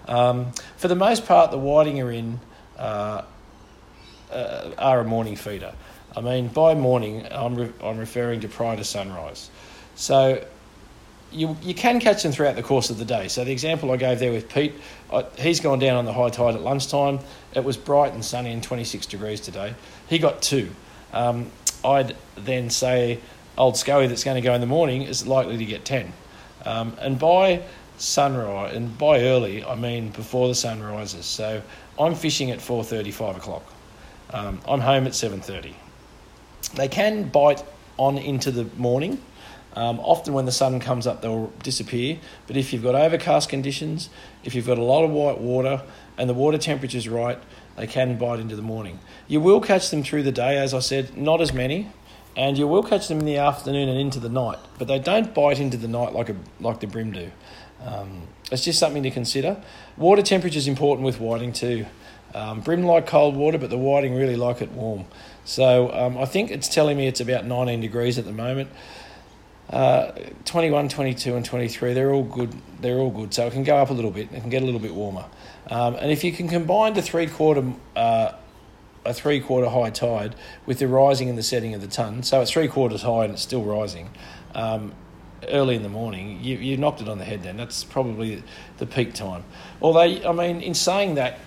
Um, 0.07 0.51
for 0.77 0.88
the 0.88 0.95
most 0.95 1.25
part, 1.25 1.51
the 1.51 1.57
whiting 1.57 2.01
are 2.01 2.11
in 2.11 2.39
uh, 2.77 3.23
uh, 4.31 4.71
are 4.77 5.00
a 5.00 5.03
morning 5.03 5.35
feeder. 5.35 5.73
I 6.15 6.21
mean, 6.21 6.47
by 6.47 6.75
morning, 6.75 7.25
I'm, 7.31 7.55
re- 7.55 7.73
I'm 7.81 7.97
referring 7.97 8.41
to 8.41 8.47
prior 8.47 8.77
to 8.77 8.83
sunrise. 8.83 9.50
So 9.95 10.45
you, 11.31 11.57
you 11.61 11.73
can 11.73 12.00
catch 12.00 12.23
them 12.23 12.31
throughout 12.31 12.55
the 12.55 12.63
course 12.63 12.89
of 12.89 12.97
the 12.97 13.05
day. 13.05 13.27
So 13.27 13.44
the 13.44 13.51
example 13.51 13.91
I 13.91 13.97
gave 13.97 14.19
there 14.19 14.31
with 14.31 14.50
Pete, 14.50 14.73
I, 15.11 15.25
he's 15.39 15.59
gone 15.59 15.79
down 15.79 15.97
on 15.97 16.05
the 16.05 16.13
high 16.13 16.29
tide 16.29 16.55
at 16.55 16.61
lunchtime. 16.61 17.19
It 17.55 17.63
was 17.63 17.77
bright 17.77 18.13
and 18.13 18.23
sunny 18.23 18.51
and 18.51 18.61
26 18.61 19.07
degrees 19.07 19.41
today. 19.41 19.73
He 20.07 20.19
got 20.19 20.41
two. 20.41 20.69
Um, 21.11 21.51
I'd 21.83 22.15
then 22.35 22.69
say 22.69 23.19
old 23.57 23.77
Scully 23.77 24.07
that's 24.07 24.23
going 24.23 24.35
to 24.35 24.41
go 24.41 24.53
in 24.53 24.61
the 24.61 24.67
morning 24.67 25.03
is 25.03 25.27
likely 25.27 25.57
to 25.57 25.65
get 25.65 25.85
10. 25.85 26.13
Um, 26.65 26.95
and 27.00 27.19
by 27.19 27.63
sunrise, 28.03 28.75
and 28.75 28.97
by 28.97 29.21
early, 29.21 29.63
I 29.63 29.75
mean 29.75 30.09
before 30.09 30.47
the 30.47 30.55
sun 30.55 30.81
rises. 30.81 31.25
So 31.25 31.61
I'm 32.00 32.15
fishing 32.15 32.51
at 32.51 32.59
4.30, 32.59 33.13
5 33.13 33.38
o'clock. 33.38 33.63
Um, 34.31 34.61
I'm 34.67 34.79
home 34.79 35.05
at 35.05 35.13
7.30. 35.13 35.73
They 36.75 36.88
can 36.88 37.29
bite 37.29 37.63
on 37.97 38.17
into 38.17 38.51
the 38.51 38.65
morning. 38.77 39.21
Um, 39.75 40.00
often 40.00 40.33
when 40.33 40.45
the 40.45 40.51
sun 40.51 40.79
comes 40.79 41.07
up, 41.07 41.21
they'll 41.21 41.51
disappear. 41.63 42.19
But 42.47 42.57
if 42.57 42.73
you've 42.73 42.83
got 42.83 42.95
overcast 42.95 43.50
conditions, 43.50 44.09
if 44.44 44.53
you've 44.53 44.67
got 44.67 44.77
a 44.77 44.83
lot 44.83 45.03
of 45.03 45.11
white 45.11 45.39
water 45.39 45.81
and 46.17 46.29
the 46.29 46.33
water 46.33 46.57
temperature's 46.57 47.07
right, 47.07 47.39
they 47.75 47.88
can 47.88 48.17
bite 48.17 48.39
into 48.39 48.55
the 48.55 48.61
morning. 48.61 49.00
You 49.27 49.41
will 49.41 49.61
catch 49.61 49.89
them 49.89 50.03
through 50.03 50.23
the 50.23 50.31
day, 50.31 50.57
as 50.57 50.73
I 50.73 50.79
said, 50.79 51.17
not 51.17 51.41
as 51.41 51.53
many, 51.53 51.89
and 52.35 52.57
you 52.57 52.68
will 52.68 52.83
catch 52.83 53.07
them 53.07 53.19
in 53.19 53.25
the 53.25 53.38
afternoon 53.38 53.89
and 53.89 54.00
into 54.00 54.19
the 54.19 54.30
night. 54.30 54.59
But 54.77 54.88
they 54.88 55.00
don't 55.00 55.33
bite 55.33 55.59
into 55.59 55.77
the 55.77 55.88
night 55.88 56.13
like 56.13 56.30
a 56.30 56.35
like 56.59 56.80
the 56.80 56.88
bream 56.88 57.12
do. 57.12 57.31
Um, 57.83 58.27
it's 58.51 58.63
just 58.63 58.80
something 58.80 59.03
to 59.03 59.12
consider. 59.12 59.62
Water 59.97 60.21
temperature 60.21 60.57
is 60.57 60.68
important 60.68 61.06
with 61.06 61.19
whiting 61.19 61.53
too. 61.53 61.85
Um, 62.33 62.62
bream 62.62 62.83
like 62.83 63.06
cold 63.06 63.35
water, 63.35 63.57
but 63.57 63.69
the 63.69 63.77
whiting 63.77 64.15
really 64.15 64.35
like 64.35 64.62
it 64.62 64.71
warm. 64.71 65.06
So 65.45 65.94
um, 65.94 66.18
I 66.18 66.25
think 66.25 66.50
it's 66.50 66.68
telling 66.68 66.97
me 66.97 67.07
it's 67.07 67.19
about 67.19 67.45
19 67.45 67.81
degrees 67.81 68.18
at 68.18 68.25
the 68.25 68.31
moment. 68.31 68.69
Uh, 69.69 70.12
21, 70.45 70.89
22, 70.89 71.36
and 71.36 71.45
23, 71.45 71.94
they're 71.94 72.12
all 72.12 72.24
good. 72.24 72.53
They're 72.81 72.97
all 72.97 73.12
good. 73.12 73.33
So 73.33 73.45
it 73.47 73.53
can 73.53 73.63
go 73.63 73.77
up 73.77 73.89
a 73.89 73.94
little 73.94 74.12
bit. 74.12 74.31
It 74.31 74.41
can 74.41 74.50
get 74.50 74.62
a 74.62 74.65
little 74.65 74.79
bit 74.79 74.94
warmer. 74.94 75.25
Um, 75.68 75.95
and 75.95 76.12
if 76.12 76.24
you 76.24 76.31
can 76.31 76.47
combine 76.47 76.94
the 76.94 77.01
three 77.01 77.27
quarter, 77.27 77.63
uh, 77.95 78.33
a 79.05 79.13
three 79.13 79.39
quarter 79.39 79.69
high 79.69 79.89
tide 79.89 80.35
with 80.65 80.79
the 80.79 80.88
rising 80.88 81.29
and 81.29 81.38
the 81.38 81.44
setting 81.44 81.73
of 81.73 81.81
the 81.81 81.88
ton, 81.88 82.23
so 82.23 82.41
it's 82.41 82.51
three 82.51 82.67
quarters 82.67 83.01
high 83.01 83.25
and 83.25 83.33
it's 83.33 83.41
still 83.41 83.63
rising. 83.63 84.09
Um, 84.55 84.94
early 85.50 85.75
in 85.75 85.83
the 85.83 85.89
morning, 85.89 86.39
you, 86.41 86.57
you 86.57 86.77
knocked 86.77 87.01
it 87.01 87.09
on 87.09 87.17
the 87.17 87.25
head 87.25 87.44
then. 87.44 87.57
That's 87.57 87.83
probably 87.83 88.44
the 88.77 88.85
peak 88.85 89.13
time. 89.13 89.44
Although, 89.81 90.00
I 90.00 90.31
mean, 90.31 90.61
in 90.61 90.73
saying 90.73 91.15
that, 91.15 91.39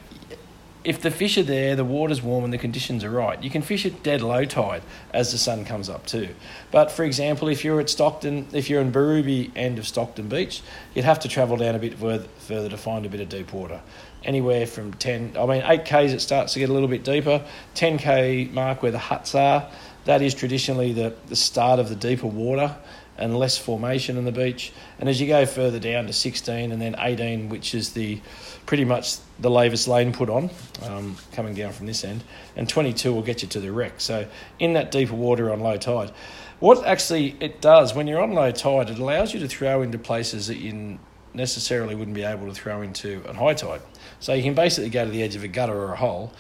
if 0.87 1.03
the 1.03 1.11
fish 1.11 1.37
are 1.37 1.43
there, 1.43 1.75
the 1.75 1.85
water's 1.85 2.23
warm 2.23 2.45
and 2.45 2.53
the 2.53 2.59
conditions 2.59 3.03
are 3.03 3.11
right, 3.11 3.43
you 3.43 3.51
can 3.51 3.61
fish 3.61 3.85
at 3.85 4.05
dead 4.05 4.23
low 4.23 4.45
tide 4.45 4.83
as 5.13 5.33
the 5.33 5.37
sun 5.37 5.65
comes 5.65 5.89
up 5.89 6.07
too. 6.07 6.29
But 6.71 6.93
for 6.93 7.03
example, 7.03 7.49
if 7.49 7.65
you're 7.65 7.81
at 7.81 7.91
Stockton, 7.91 8.47
if 8.53 8.71
you're 8.71 8.81
in 8.81 8.93
Birubi 8.93 9.51
end 9.57 9.81
of 9.81 9.89
Stockton 9.89 10.29
Beach, 10.29 10.63
you'd 10.95 11.05
have 11.05 11.19
to 11.21 11.29
travel 11.29 11.57
down 11.57 11.75
a 11.75 11.81
bit 11.81 11.99
further, 11.99 12.29
further 12.39 12.69
to 12.69 12.77
find 12.77 13.05
a 13.05 13.09
bit 13.09 13.21
of 13.21 13.29
deep 13.29 13.53
water. 13.53 13.81
Anywhere 14.23 14.65
from 14.65 14.95
10, 14.95 15.33
I 15.37 15.47
mean, 15.47 15.63
8Ks 15.63 16.13
it 16.13 16.21
starts 16.21 16.53
to 16.53 16.61
get 16.61 16.71
a 16.71 16.73
little 16.73 16.89
bit 16.89 17.03
deeper. 17.03 17.45
10K 17.75 18.53
mark 18.53 18.81
where 18.81 18.93
the 18.93 18.99
huts 18.99 19.35
are, 19.35 19.69
that 20.05 20.23
is 20.23 20.35
traditionally 20.35 20.93
the, 20.93 21.17
the 21.27 21.35
start 21.35 21.81
of 21.81 21.89
the 21.89 21.97
deeper 21.97 22.29
water 22.29 22.77
and 23.19 23.37
less 23.37 23.59
formation 23.59 24.19
on 24.19 24.25
the 24.25 24.31
beach. 24.31 24.73
And 25.01 25.09
as 25.09 25.21
you 25.21 25.27
go 25.27 25.47
further 25.47 25.81
down 25.81 26.07
to 26.07 26.13
16 26.13 26.71
and 26.71 26.81
then 26.81 26.95
18, 26.97 27.49
which 27.49 27.75
is 27.75 27.95
the 27.95 28.21
pretty 28.67 28.85
much 28.85 29.17
the 29.39 29.51
Lavis 29.51 29.87
Lane 29.87 30.13
put 30.13 30.31
on, 30.31 30.51
um, 30.83 31.17
coming 31.33 31.55
down 31.55 31.73
from 31.73 31.87
this 31.87 32.05
end, 32.05 32.25
and 32.57 32.69
22 32.69 33.13
will 33.13 33.23
get 33.23 33.43
you 33.43 33.49
to 33.49 33.61
the 33.61 33.71
wreck. 33.71 34.01
So 34.01 34.27
in 34.59 34.73
that 34.75 34.91
deeper 34.91 35.15
water 35.15 35.53
on 35.53 35.61
low 35.61 35.77
tide. 35.77 36.13
What 36.59 36.87
actually 36.87 37.37
it 37.39 37.61
does 37.61 37.95
when 37.95 38.07
you're 38.07 38.23
on 38.23 38.33
low 38.33 38.51
tide, 38.51 38.89
it 38.89 38.99
allows 38.99 39.35
you 39.35 39.41
to 39.41 39.49
throw 39.49 39.83
into 39.83 39.99
places 39.99 40.47
that 40.47 40.57
you 40.57 40.99
necessarily 41.35 41.95
wouldn't 41.95 42.15
be 42.15 42.23
able 42.23 42.47
to 42.47 42.55
throw 42.55 42.81
into 42.81 43.23
at 43.29 43.37
high 43.37 43.53
tide. 43.53 43.83
So 44.21 44.33
you 44.33 44.43
can 44.43 44.55
basically 44.55 44.89
go 44.89 45.05
to 45.05 45.11
the 45.11 45.23
edge 45.23 45.37
of 45.37 45.45
a 45.45 45.49
gutter 45.49 45.77
or 45.77 45.93
a 45.93 45.97
hole 45.97 46.33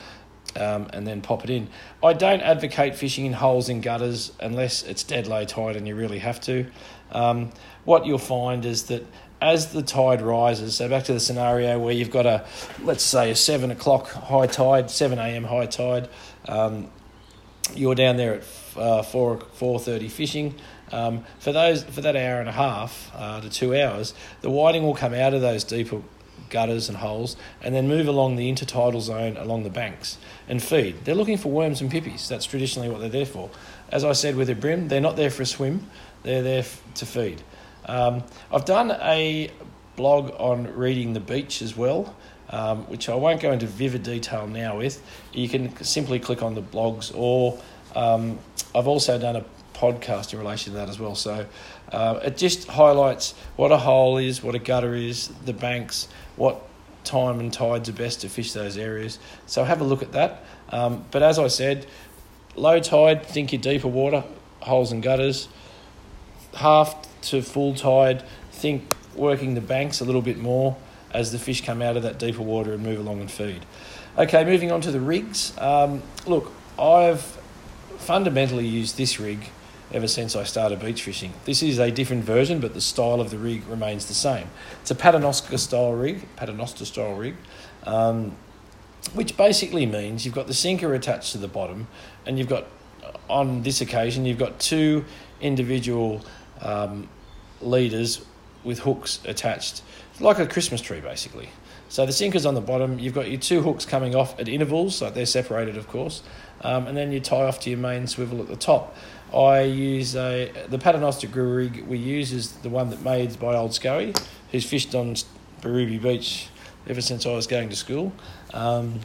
um, 0.56 0.88
and 0.92 1.06
then 1.06 1.20
pop 1.20 1.44
it 1.44 1.50
in. 1.50 1.68
I 2.02 2.12
don't 2.12 2.40
advocate 2.40 2.96
fishing 2.96 3.26
in 3.26 3.32
holes 3.32 3.68
in 3.68 3.80
gutters 3.80 4.32
unless 4.40 4.82
it's 4.82 5.04
dead 5.04 5.26
low 5.26 5.44
tide 5.44 5.76
and 5.76 5.86
you 5.86 5.94
really 5.94 6.18
have 6.18 6.40
to. 6.42 6.66
Um, 7.12 7.50
what 7.84 8.06
you'll 8.06 8.18
find 8.18 8.64
is 8.64 8.84
that 8.84 9.06
as 9.40 9.72
the 9.72 9.82
tide 9.82 10.22
rises, 10.22 10.76
so 10.76 10.88
back 10.88 11.04
to 11.04 11.12
the 11.12 11.20
scenario 11.20 11.78
where 11.78 11.92
you've 11.92 12.10
got 12.10 12.26
a, 12.26 12.46
let's 12.82 13.04
say, 13.04 13.30
a 13.30 13.36
seven 13.36 13.70
o'clock 13.70 14.08
high 14.08 14.46
tide, 14.46 14.90
seven 14.90 15.18
a.m. 15.18 15.44
high 15.44 15.66
tide. 15.66 16.08
Um, 16.48 16.90
you're 17.74 17.94
down 17.94 18.16
there 18.16 18.36
at 18.36 18.44
uh, 18.76 19.02
four 19.02 19.40
four 19.52 19.78
thirty 19.78 20.08
fishing. 20.08 20.54
Um, 20.92 21.24
for 21.38 21.52
those 21.52 21.82
for 21.82 22.00
that 22.00 22.16
hour 22.16 22.40
and 22.40 22.48
a 22.48 22.52
half 22.52 23.10
uh, 23.14 23.40
to 23.40 23.50
two 23.50 23.76
hours, 23.76 24.14
the 24.40 24.50
whiting 24.50 24.84
will 24.84 24.94
come 24.94 25.12
out 25.14 25.34
of 25.34 25.42
those 25.42 25.64
deeper 25.64 26.00
gutters 26.50 26.88
and 26.88 26.98
holes, 26.98 27.36
and 27.62 27.74
then 27.74 27.88
move 27.88 28.06
along 28.06 28.36
the 28.36 28.52
intertidal 28.52 29.00
zone 29.00 29.36
along 29.36 29.64
the 29.64 29.70
banks 29.70 30.18
and 30.48 30.62
feed. 30.62 31.04
They're 31.04 31.14
looking 31.14 31.38
for 31.38 31.50
worms 31.50 31.80
and 31.80 31.90
pippies. 31.90 32.28
That's 32.28 32.46
traditionally 32.46 32.88
what 32.88 33.00
they're 33.00 33.08
there 33.08 33.26
for. 33.26 33.50
As 33.90 34.04
I 34.04 34.12
said 34.12 34.36
with 34.36 34.50
a 34.50 34.54
bream, 34.54 34.88
they're 34.88 35.00
not 35.00 35.16
there 35.16 35.30
for 35.30 35.42
a 35.42 35.46
swim, 35.46 35.88
they're 36.22 36.42
there 36.42 36.60
f- 36.60 36.82
to 36.94 37.06
feed. 37.06 37.42
Um, 37.86 38.24
I've 38.52 38.64
done 38.64 38.90
a 38.90 39.50
blog 39.96 40.32
on 40.38 40.74
reading 40.74 41.12
the 41.12 41.20
beach 41.20 41.62
as 41.62 41.76
well. 41.76 42.14
Um, 42.48 42.84
which 42.84 43.08
I 43.08 43.16
won't 43.16 43.40
go 43.40 43.50
into 43.50 43.66
vivid 43.66 44.04
detail 44.04 44.46
now 44.46 44.78
with. 44.78 45.02
You 45.32 45.48
can 45.48 45.76
simply 45.82 46.20
click 46.20 46.44
on 46.44 46.54
the 46.54 46.62
blogs, 46.62 47.10
or 47.12 47.58
um, 47.96 48.38
I've 48.72 48.86
also 48.86 49.18
done 49.18 49.34
a 49.34 49.44
podcast 49.76 50.32
in 50.32 50.38
relation 50.38 50.72
to 50.72 50.78
that 50.78 50.88
as 50.88 50.98
well. 50.98 51.14
So 51.14 51.46
uh, 51.92 52.20
it 52.24 52.36
just 52.36 52.66
highlights 52.66 53.34
what 53.56 53.70
a 53.70 53.76
hole 53.76 54.18
is, 54.18 54.42
what 54.42 54.54
a 54.54 54.58
gutter 54.58 54.94
is, 54.94 55.28
the 55.44 55.52
banks, 55.52 56.08
what 56.36 56.62
time 57.04 57.38
and 57.38 57.52
tides 57.52 57.88
are 57.88 57.92
best 57.92 58.22
to 58.22 58.28
fish 58.28 58.52
those 58.52 58.76
areas. 58.76 59.18
So 59.46 59.64
have 59.64 59.80
a 59.80 59.84
look 59.84 60.02
at 60.02 60.12
that. 60.12 60.44
Um, 60.70 61.04
but 61.10 61.22
as 61.22 61.38
I 61.38 61.48
said, 61.48 61.86
low 62.56 62.80
tide, 62.80 63.24
think 63.24 63.52
your 63.52 63.60
deeper 63.60 63.88
water, 63.88 64.24
holes 64.60 64.92
and 64.92 65.02
gutters. 65.02 65.48
Half 66.54 67.06
to 67.22 67.42
full 67.42 67.74
tide, 67.74 68.24
think 68.50 68.94
working 69.14 69.54
the 69.54 69.60
banks 69.60 70.00
a 70.00 70.04
little 70.04 70.22
bit 70.22 70.38
more 70.38 70.76
as 71.12 71.32
the 71.32 71.38
fish 71.38 71.64
come 71.64 71.82
out 71.82 71.96
of 71.96 72.02
that 72.02 72.18
deeper 72.18 72.42
water 72.42 72.72
and 72.72 72.82
move 72.82 72.98
along 72.98 73.20
and 73.20 73.30
feed. 73.30 73.64
Okay, 74.18 74.44
moving 74.44 74.72
on 74.72 74.80
to 74.80 74.90
the 74.90 75.00
rigs. 75.00 75.56
Um, 75.58 76.02
look, 76.26 76.50
I've 76.78 77.22
fundamentally 77.98 78.66
used 78.66 78.96
this 78.96 79.20
rig 79.20 79.50
ever 79.92 80.08
since 80.08 80.34
I 80.34 80.44
started 80.44 80.80
beach 80.80 81.02
fishing. 81.02 81.32
This 81.44 81.62
is 81.62 81.78
a 81.78 81.90
different 81.90 82.24
version, 82.24 82.60
but 82.60 82.74
the 82.74 82.80
style 82.80 83.20
of 83.20 83.30
the 83.30 83.38
rig 83.38 83.66
remains 83.68 84.06
the 84.06 84.14
same. 84.14 84.48
It's 84.82 84.90
a 84.90 84.94
Paternoster 84.94 85.56
style 85.58 85.92
rig, 85.92 86.26
Paternoster 86.36 86.84
style 86.84 87.14
rig, 87.14 87.36
um, 87.84 88.32
which 89.14 89.36
basically 89.36 89.86
means 89.86 90.24
you've 90.24 90.34
got 90.34 90.48
the 90.48 90.54
sinker 90.54 90.92
attached 90.94 91.32
to 91.32 91.38
the 91.38 91.48
bottom, 91.48 91.86
and 92.26 92.38
you've 92.38 92.48
got 92.48 92.66
on 93.28 93.62
this 93.62 93.80
occasion 93.80 94.24
you've 94.24 94.38
got 94.38 94.58
two 94.58 95.04
individual 95.40 96.24
um, 96.60 97.08
leaders 97.60 98.24
with 98.64 98.80
hooks 98.80 99.20
attached, 99.24 99.82
like 100.20 100.38
a 100.38 100.46
Christmas 100.46 100.80
tree 100.80 101.00
basically. 101.00 101.48
So 101.88 102.04
the 102.04 102.12
sinker's 102.12 102.44
on 102.44 102.54
the 102.54 102.60
bottom. 102.60 102.98
You've 102.98 103.14
got 103.14 103.30
your 103.30 103.38
two 103.40 103.62
hooks 103.62 103.84
coming 103.84 104.16
off 104.16 104.38
at 104.40 104.48
intervals, 104.48 104.96
so 104.96 105.08
they're 105.08 105.24
separated, 105.24 105.76
of 105.76 105.86
course, 105.86 106.22
um, 106.62 106.88
and 106.88 106.96
then 106.96 107.12
you 107.12 107.20
tie 107.20 107.44
off 107.44 107.60
to 107.60 107.70
your 107.70 107.78
main 107.78 108.08
swivel 108.08 108.40
at 108.40 108.48
the 108.48 108.56
top. 108.56 108.96
I 109.34 109.62
use 109.62 110.14
a 110.16 110.52
the 110.68 110.78
Paternoster 110.78 111.28
rig 111.28 111.84
we 111.86 111.98
use 111.98 112.32
is 112.32 112.52
the 112.52 112.68
one 112.68 112.90
that 112.90 113.02
made 113.02 113.38
by 113.38 113.54
Old 113.54 113.74
Scully, 113.74 114.14
who's 114.52 114.64
fished 114.64 114.94
on 114.94 115.14
Birubi 115.62 116.00
Beach 116.00 116.48
ever 116.88 117.00
since 117.00 117.26
I 117.26 117.32
was 117.32 117.46
going 117.46 117.68
to 117.68 117.76
school. 117.76 118.12
Um, 118.54 119.00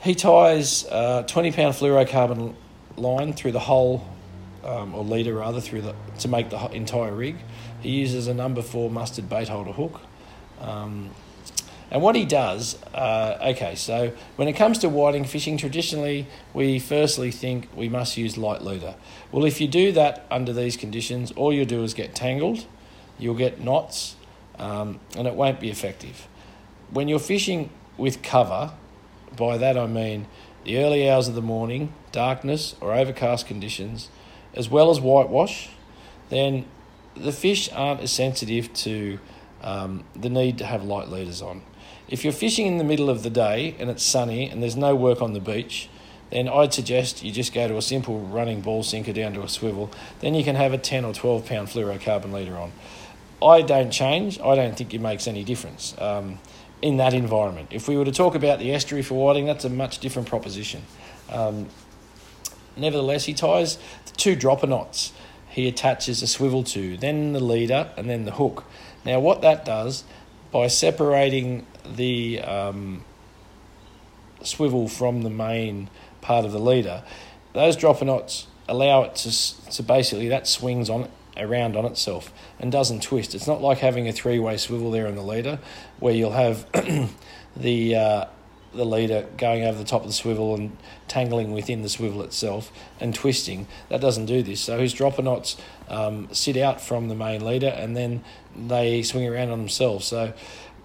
he 0.00 0.14
ties 0.14 0.84
a 0.86 1.24
20 1.26 1.52
pound 1.52 1.74
fluorocarbon 1.74 2.54
line 2.96 3.32
through 3.32 3.52
the 3.52 3.60
whole, 3.60 4.06
um, 4.64 4.94
or 4.94 5.04
leader 5.04 5.34
rather, 5.34 5.60
through 5.60 5.82
the 5.82 5.94
to 6.20 6.28
make 6.28 6.50
the 6.50 6.70
entire 6.70 7.12
rig. 7.12 7.36
He 7.80 7.90
uses 7.90 8.26
a 8.28 8.34
number 8.34 8.62
four 8.62 8.90
mustard 8.90 9.28
bait 9.28 9.48
holder 9.48 9.72
hook. 9.72 10.00
Um, 10.60 11.10
and 11.90 12.02
what 12.02 12.16
he 12.16 12.24
does, 12.24 12.82
uh, 12.94 13.38
okay, 13.54 13.74
so 13.76 14.12
when 14.36 14.48
it 14.48 14.54
comes 14.54 14.78
to 14.78 14.88
whiting 14.88 15.24
fishing, 15.24 15.56
traditionally 15.56 16.26
we 16.52 16.78
firstly 16.78 17.30
think 17.30 17.68
we 17.74 17.88
must 17.88 18.16
use 18.16 18.36
light 18.36 18.62
leader. 18.62 18.96
Well, 19.30 19.44
if 19.44 19.60
you 19.60 19.68
do 19.68 19.92
that 19.92 20.26
under 20.30 20.52
these 20.52 20.76
conditions, 20.76 21.32
all 21.32 21.52
you'll 21.52 21.66
do 21.66 21.84
is 21.84 21.94
get 21.94 22.14
tangled, 22.14 22.66
you'll 23.18 23.36
get 23.36 23.60
knots, 23.60 24.16
um, 24.58 25.00
and 25.16 25.28
it 25.28 25.34
won't 25.34 25.60
be 25.60 25.70
effective. 25.70 26.26
When 26.90 27.08
you're 27.08 27.18
fishing 27.18 27.70
with 27.96 28.22
cover, 28.22 28.72
by 29.36 29.58
that 29.58 29.76
I 29.76 29.86
mean 29.86 30.26
the 30.64 30.78
early 30.78 31.08
hours 31.08 31.28
of 31.28 31.34
the 31.34 31.42
morning, 31.42 31.92
darkness 32.10 32.74
or 32.80 32.92
overcast 32.92 33.46
conditions, 33.46 34.08
as 34.54 34.68
well 34.68 34.90
as 34.90 35.00
whitewash, 35.00 35.68
then 36.30 36.64
the 37.14 37.32
fish 37.32 37.70
aren't 37.72 38.00
as 38.00 38.10
sensitive 38.10 38.72
to 38.74 39.18
um, 39.62 40.04
the 40.14 40.28
need 40.28 40.58
to 40.58 40.66
have 40.66 40.84
light 40.84 41.08
leaders 41.08 41.40
on. 41.40 41.62
If 42.08 42.22
you're 42.22 42.32
fishing 42.32 42.66
in 42.66 42.78
the 42.78 42.84
middle 42.84 43.10
of 43.10 43.24
the 43.24 43.30
day 43.30 43.74
and 43.80 43.90
it's 43.90 44.02
sunny 44.02 44.48
and 44.48 44.62
there's 44.62 44.76
no 44.76 44.94
work 44.94 45.20
on 45.20 45.32
the 45.32 45.40
beach, 45.40 45.88
then 46.30 46.48
I'd 46.48 46.72
suggest 46.72 47.24
you 47.24 47.32
just 47.32 47.52
go 47.52 47.66
to 47.66 47.76
a 47.76 47.82
simple 47.82 48.20
running 48.20 48.60
ball 48.60 48.84
sinker 48.84 49.12
down 49.12 49.32
to 49.34 49.42
a 49.42 49.48
swivel. 49.48 49.90
Then 50.20 50.34
you 50.34 50.44
can 50.44 50.54
have 50.54 50.72
a 50.72 50.78
10 50.78 51.04
or 51.04 51.12
12 51.12 51.46
pound 51.46 51.68
fluorocarbon 51.68 52.32
leader 52.32 52.56
on. 52.56 52.72
I 53.42 53.62
don't 53.62 53.90
change. 53.90 54.40
I 54.40 54.54
don't 54.54 54.76
think 54.76 54.94
it 54.94 55.00
makes 55.00 55.26
any 55.26 55.42
difference 55.42 55.96
um, 55.98 56.38
in 56.80 56.96
that 56.98 57.12
environment. 57.12 57.68
If 57.72 57.88
we 57.88 57.96
were 57.96 58.04
to 58.04 58.12
talk 58.12 58.34
about 58.34 58.60
the 58.60 58.72
estuary 58.72 59.02
for 59.02 59.14
whiting, 59.14 59.46
that's 59.46 59.64
a 59.64 59.70
much 59.70 59.98
different 59.98 60.28
proposition. 60.28 60.82
Um, 61.28 61.68
nevertheless, 62.76 63.24
he 63.24 63.34
ties 63.34 63.76
the 64.06 64.12
two 64.16 64.36
dropper 64.36 64.68
knots. 64.68 65.12
He 65.48 65.66
attaches 65.66 66.22
a 66.22 66.26
swivel 66.26 66.62
to, 66.64 66.96
then 66.98 67.32
the 67.32 67.40
leader, 67.40 67.90
and 67.96 68.08
then 68.08 68.26
the 68.26 68.32
hook. 68.32 68.64
Now, 69.04 69.20
what 69.20 69.42
that 69.42 69.64
does 69.64 70.04
by 70.50 70.66
separating 70.66 71.66
the 71.84 72.40
um, 72.40 73.04
swivel 74.42 74.88
from 74.88 75.22
the 75.22 75.30
main 75.30 75.90
part 76.20 76.44
of 76.44 76.52
the 76.52 76.58
leader, 76.58 77.02
those 77.52 77.76
dropper 77.76 78.04
knots 78.04 78.46
allow 78.68 79.02
it 79.02 79.14
to, 79.14 79.70
to 79.70 79.82
basically 79.82 80.28
that 80.28 80.46
swings 80.46 80.90
on 80.90 81.08
around 81.36 81.76
on 81.76 81.84
itself 81.84 82.32
and 82.58 82.72
doesn't 82.72 83.02
twist. 83.02 83.34
It's 83.34 83.46
not 83.46 83.60
like 83.60 83.78
having 83.78 84.08
a 84.08 84.12
three 84.12 84.38
way 84.38 84.56
swivel 84.56 84.90
there 84.90 85.06
in 85.06 85.14
the 85.14 85.22
leader 85.22 85.58
where 85.98 86.14
you'll 86.14 86.32
have 86.32 86.66
the 87.56 87.94
uh, 87.94 88.24
the 88.76 88.84
leader 88.84 89.26
going 89.36 89.64
over 89.64 89.78
the 89.78 89.84
top 89.84 90.02
of 90.02 90.06
the 90.06 90.12
swivel 90.12 90.54
and 90.54 90.76
tangling 91.08 91.52
within 91.52 91.82
the 91.82 91.88
swivel 91.88 92.22
itself 92.22 92.70
and 93.00 93.14
twisting. 93.14 93.66
That 93.88 94.00
doesn't 94.00 94.26
do 94.26 94.42
this. 94.42 94.60
So 94.60 94.78
his 94.78 94.92
dropper 94.92 95.22
knots 95.22 95.56
um, 95.88 96.28
sit 96.32 96.56
out 96.56 96.80
from 96.80 97.08
the 97.08 97.14
main 97.14 97.44
leader 97.44 97.68
and 97.68 97.96
then 97.96 98.24
they 98.54 99.02
swing 99.02 99.26
around 99.28 99.50
on 99.50 99.58
themselves. 99.58 100.06
So 100.06 100.32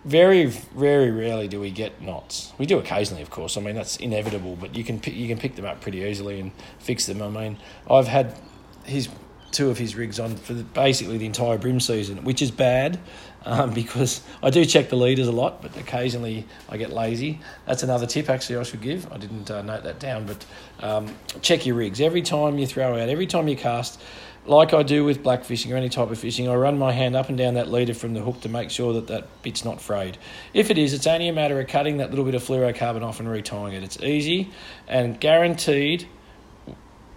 very, 0.03 0.45
very 0.45 1.11
rarely 1.11 1.47
do 1.47 1.59
we 1.59 1.71
get 1.71 2.01
knots. 2.01 2.53
We 2.57 2.65
do 2.65 2.79
occasionally, 2.79 3.21
of 3.21 3.29
course. 3.29 3.57
I 3.57 3.61
mean 3.61 3.75
that's 3.75 3.97
inevitable, 3.97 4.57
but 4.59 4.75
you 4.75 4.83
can 4.83 5.01
you 5.05 5.27
can 5.27 5.37
pick 5.37 5.55
them 5.55 5.65
up 5.65 5.81
pretty 5.81 5.99
easily 5.99 6.39
and 6.39 6.51
fix 6.79 7.05
them. 7.05 7.21
I 7.21 7.29
mean, 7.29 7.57
I've 7.89 8.07
had 8.07 8.35
his 8.83 9.09
two 9.51 9.69
of 9.69 9.77
his 9.77 9.95
rigs 9.95 10.19
on 10.19 10.35
for 10.35 10.53
the, 10.53 10.63
basically 10.63 11.17
the 11.17 11.25
entire 11.25 11.57
bream 11.57 11.79
season, 11.79 12.23
which 12.23 12.41
is 12.41 12.51
bad 12.51 12.99
um, 13.45 13.73
because 13.73 14.21
I 14.41 14.49
do 14.49 14.65
check 14.65 14.89
the 14.89 14.95
leaders 14.95 15.27
a 15.27 15.31
lot, 15.31 15.61
but 15.61 15.75
occasionally 15.77 16.45
I 16.69 16.77
get 16.77 16.91
lazy. 16.91 17.39
That's 17.65 17.83
another 17.83 18.07
tip 18.07 18.29
actually 18.29 18.57
I 18.57 18.63
should 18.63 18.81
give. 18.81 19.11
I 19.11 19.17
didn't 19.17 19.49
uh, 19.51 19.61
note 19.61 19.83
that 19.83 19.99
down, 19.99 20.25
but 20.25 20.45
um, 20.79 21.15
check 21.41 21.65
your 21.65 21.75
rigs 21.75 22.01
every 22.01 22.21
time 22.21 22.57
you 22.57 22.67
throw 22.67 22.93
out, 22.99 23.09
every 23.09 23.27
time 23.27 23.47
you 23.47 23.55
cast 23.55 23.99
like 24.45 24.73
I 24.73 24.81
do 24.81 25.03
with 25.03 25.21
black 25.21 25.43
fishing 25.43 25.71
or 25.71 25.75
any 25.75 25.89
type 25.89 26.09
of 26.09 26.17
fishing, 26.17 26.47
I 26.49 26.55
run 26.55 26.77
my 26.77 26.91
hand 26.91 27.15
up 27.15 27.29
and 27.29 27.37
down 27.37 27.53
that 27.55 27.69
leader 27.69 27.93
from 27.93 28.13
the 28.13 28.21
hook 28.21 28.41
to 28.41 28.49
make 28.49 28.71
sure 28.71 28.93
that 28.93 29.07
that 29.07 29.27
bit's 29.43 29.63
not 29.63 29.79
frayed. 29.79 30.17
If 30.53 30.71
it 30.71 30.77
is, 30.77 30.93
it's 30.93 31.05
only 31.05 31.27
a 31.27 31.33
matter 31.33 31.59
of 31.59 31.67
cutting 31.67 31.97
that 31.97 32.09
little 32.09 32.25
bit 32.25 32.33
of 32.33 32.43
fluorocarbon 32.43 33.03
off 33.03 33.19
and 33.19 33.29
retying 33.29 33.73
it. 33.73 33.83
It's 33.83 34.01
easy 34.01 34.49
and 34.87 35.19
guaranteed, 35.19 36.07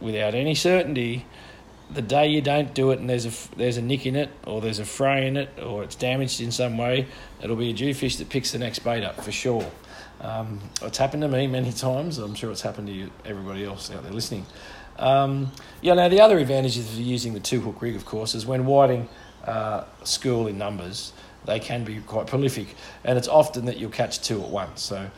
without 0.00 0.35
any 0.35 0.55
certainty, 0.55 1.26
the 1.95 2.03
day 2.03 2.29
you 2.29 2.41
don't 2.41 2.75
do 2.75 2.91
it 2.91 2.99
and 2.99 3.09
there's 3.09 3.27
a 3.27 3.57
there's 3.57 3.77
a 3.77 3.83
nick 3.83 4.07
in 4.07 4.17
it 4.17 4.31
or 4.47 4.61
there's 4.61 4.79
a 4.79 4.85
fray 4.85 5.27
in 5.27 5.37
it 5.37 5.51
or 5.63 5.83
it's 5.85 5.95
damaged 5.95 6.41
in 6.41 6.51
some 6.51 6.77
way, 6.77 7.07
it'll 7.43 7.57
be 7.57 7.71
a 7.71 7.75
jewfish 7.75 8.17
that 8.19 8.29
picks 8.29 8.53
the 8.53 8.59
next 8.59 8.81
bait 8.81 9.05
up 9.05 9.21
for 9.23 9.33
sure. 9.33 9.71
Um, 10.21 10.61
it's 10.83 10.99
happened 10.99 11.23
to 11.23 11.29
me 11.29 11.47
many 11.47 11.73
times. 11.73 12.19
I'm 12.19 12.35
sure 12.35 12.51
it's 12.51 12.63
happened 12.63 12.87
to 12.87 12.93
you, 12.93 13.11
everybody 13.25 13.65
else 13.65 13.91
out 13.91 14.03
there 14.03 14.13
listening. 14.13 14.47
Um, 14.99 15.51
yeah, 15.81 15.95
now 15.95 16.09
the 16.09 16.21
other 16.21 16.39
advantages 16.39 16.93
of 16.93 17.01
using 17.01 17.35
the 17.35 17.41
two 17.41 17.61
hook 17.61 17.83
rig, 17.83 17.97
of 17.97 18.05
course, 18.05 18.35
is 18.35 18.47
when 18.47 18.65
whiting 18.65 19.09
uh, 19.45 19.85
school 20.05 20.47
in 20.47 20.57
numbers, 20.57 21.13
they 21.45 21.61
can 21.61 21.85
be 21.85 22.01
quite 22.01 22.27
prolific, 22.27 22.75
and 23.05 23.19
it's 23.19 23.29
often 23.29 23.67
that 23.67 23.77
you'll 23.77 23.91
catch 23.91 24.23
two 24.23 24.43
at 24.43 24.49
once. 24.49 24.83
So 24.83 25.11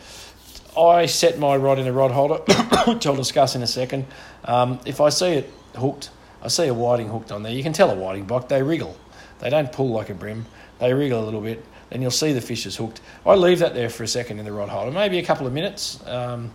I 0.76 1.06
set 1.06 1.38
my 1.38 1.56
rod 1.56 1.78
in 1.78 1.86
a 1.86 1.92
rod 1.92 2.10
holder, 2.10 2.36
which 2.86 3.06
I'll 3.06 3.14
discuss 3.14 3.54
in 3.54 3.62
a 3.62 3.66
second. 3.66 4.06
Um, 4.44 4.80
if 4.84 5.00
I 5.00 5.10
see 5.10 5.32
it 5.32 5.52
hooked, 5.76 6.10
I 6.46 6.48
see 6.48 6.68
a 6.68 6.74
whiting 6.74 7.08
hooked 7.08 7.32
on 7.32 7.42
there. 7.42 7.52
You 7.52 7.64
can 7.64 7.72
tell 7.72 7.90
a 7.90 7.96
whiting 7.96 8.24
block, 8.24 8.48
they 8.48 8.62
wriggle. 8.62 8.96
They 9.40 9.50
don't 9.50 9.72
pull 9.72 9.88
like 9.88 10.10
a 10.10 10.14
bream, 10.14 10.46
they 10.78 10.94
wriggle 10.94 11.20
a 11.20 11.24
little 11.24 11.40
bit, 11.40 11.64
and 11.90 12.00
you'll 12.00 12.12
see 12.12 12.32
the 12.32 12.40
fish 12.40 12.66
is 12.66 12.76
hooked. 12.76 13.00
I 13.26 13.34
leave 13.34 13.58
that 13.58 13.74
there 13.74 13.90
for 13.90 14.04
a 14.04 14.06
second 14.06 14.38
in 14.38 14.44
the 14.44 14.52
rod 14.52 14.68
holder, 14.68 14.92
maybe 14.92 15.18
a 15.18 15.24
couple 15.24 15.48
of 15.48 15.52
minutes. 15.52 15.98
Um, 16.06 16.54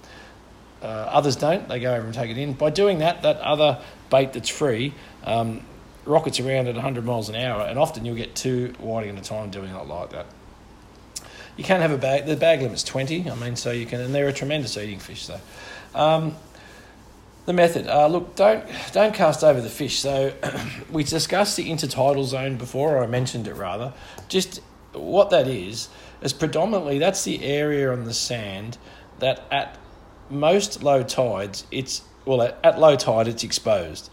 uh, 0.81 0.85
others 0.85 1.35
don't. 1.35 1.67
They 1.67 1.81
go 1.81 1.93
over 1.93 2.05
and 2.05 2.13
take 2.13 2.31
it 2.31 2.37
in. 2.37 2.53
By 2.53 2.69
doing 2.69 2.99
that, 2.99 3.23
that 3.23 3.37
other 3.41 3.81
bait 4.09 4.31
that's 4.31 4.47
free 4.47 4.93
um, 5.25 5.61
rockets 6.05 6.39
around 6.39 6.69
at 6.69 6.75
100 6.75 7.03
miles 7.03 7.27
an 7.27 7.35
hour, 7.35 7.67
and 7.67 7.77
often 7.77 8.05
you'll 8.05 8.15
get 8.15 8.33
two 8.33 8.73
whiting 8.79 9.17
at 9.17 9.21
a 9.21 9.27
time 9.27 9.51
doing 9.51 9.75
it 9.75 9.87
like 9.87 10.11
that. 10.11 10.25
You 11.57 11.65
can't 11.65 11.81
have 11.81 11.91
a 11.91 11.97
bag. 11.97 12.27
The 12.27 12.37
bag 12.37 12.61
limit's 12.61 12.83
20. 12.83 13.29
I 13.29 13.35
mean, 13.35 13.57
so 13.57 13.71
you 13.71 13.85
can, 13.85 13.99
and 13.99 14.15
they're 14.15 14.29
a 14.29 14.33
tremendous 14.33 14.77
eating 14.77 14.99
fish. 14.99 15.23
So, 15.23 15.37
um, 15.93 16.37
the 17.45 17.53
method. 17.53 17.87
Uh, 17.87 18.07
look, 18.07 18.35
don't 18.35 18.65
don't 18.91 19.13
cast 19.13 19.43
over 19.43 19.61
the 19.61 19.69
fish. 19.69 19.99
So, 19.99 20.33
we 20.91 21.03
discussed 21.03 21.57
the 21.57 21.69
intertidal 21.69 22.23
zone 22.25 22.57
before, 22.57 22.97
or 22.97 23.03
I 23.03 23.07
mentioned 23.07 23.47
it 23.47 23.55
rather. 23.55 23.93
Just 24.27 24.61
what 24.93 25.29
that 25.29 25.47
is 25.47 25.89
is 26.21 26.33
predominantly 26.33 26.99
that's 26.99 27.23
the 27.23 27.43
area 27.43 27.91
on 27.91 28.03
the 28.03 28.13
sand 28.13 28.77
that 29.19 29.43
at 29.51 29.77
most 30.29 30.83
low 30.83 31.03
tides, 31.03 31.65
it's 31.71 32.03
well 32.25 32.41
at, 32.41 32.57
at 32.63 32.79
low 32.79 32.95
tide 32.95 33.27
it's 33.27 33.43
exposed. 33.43 34.09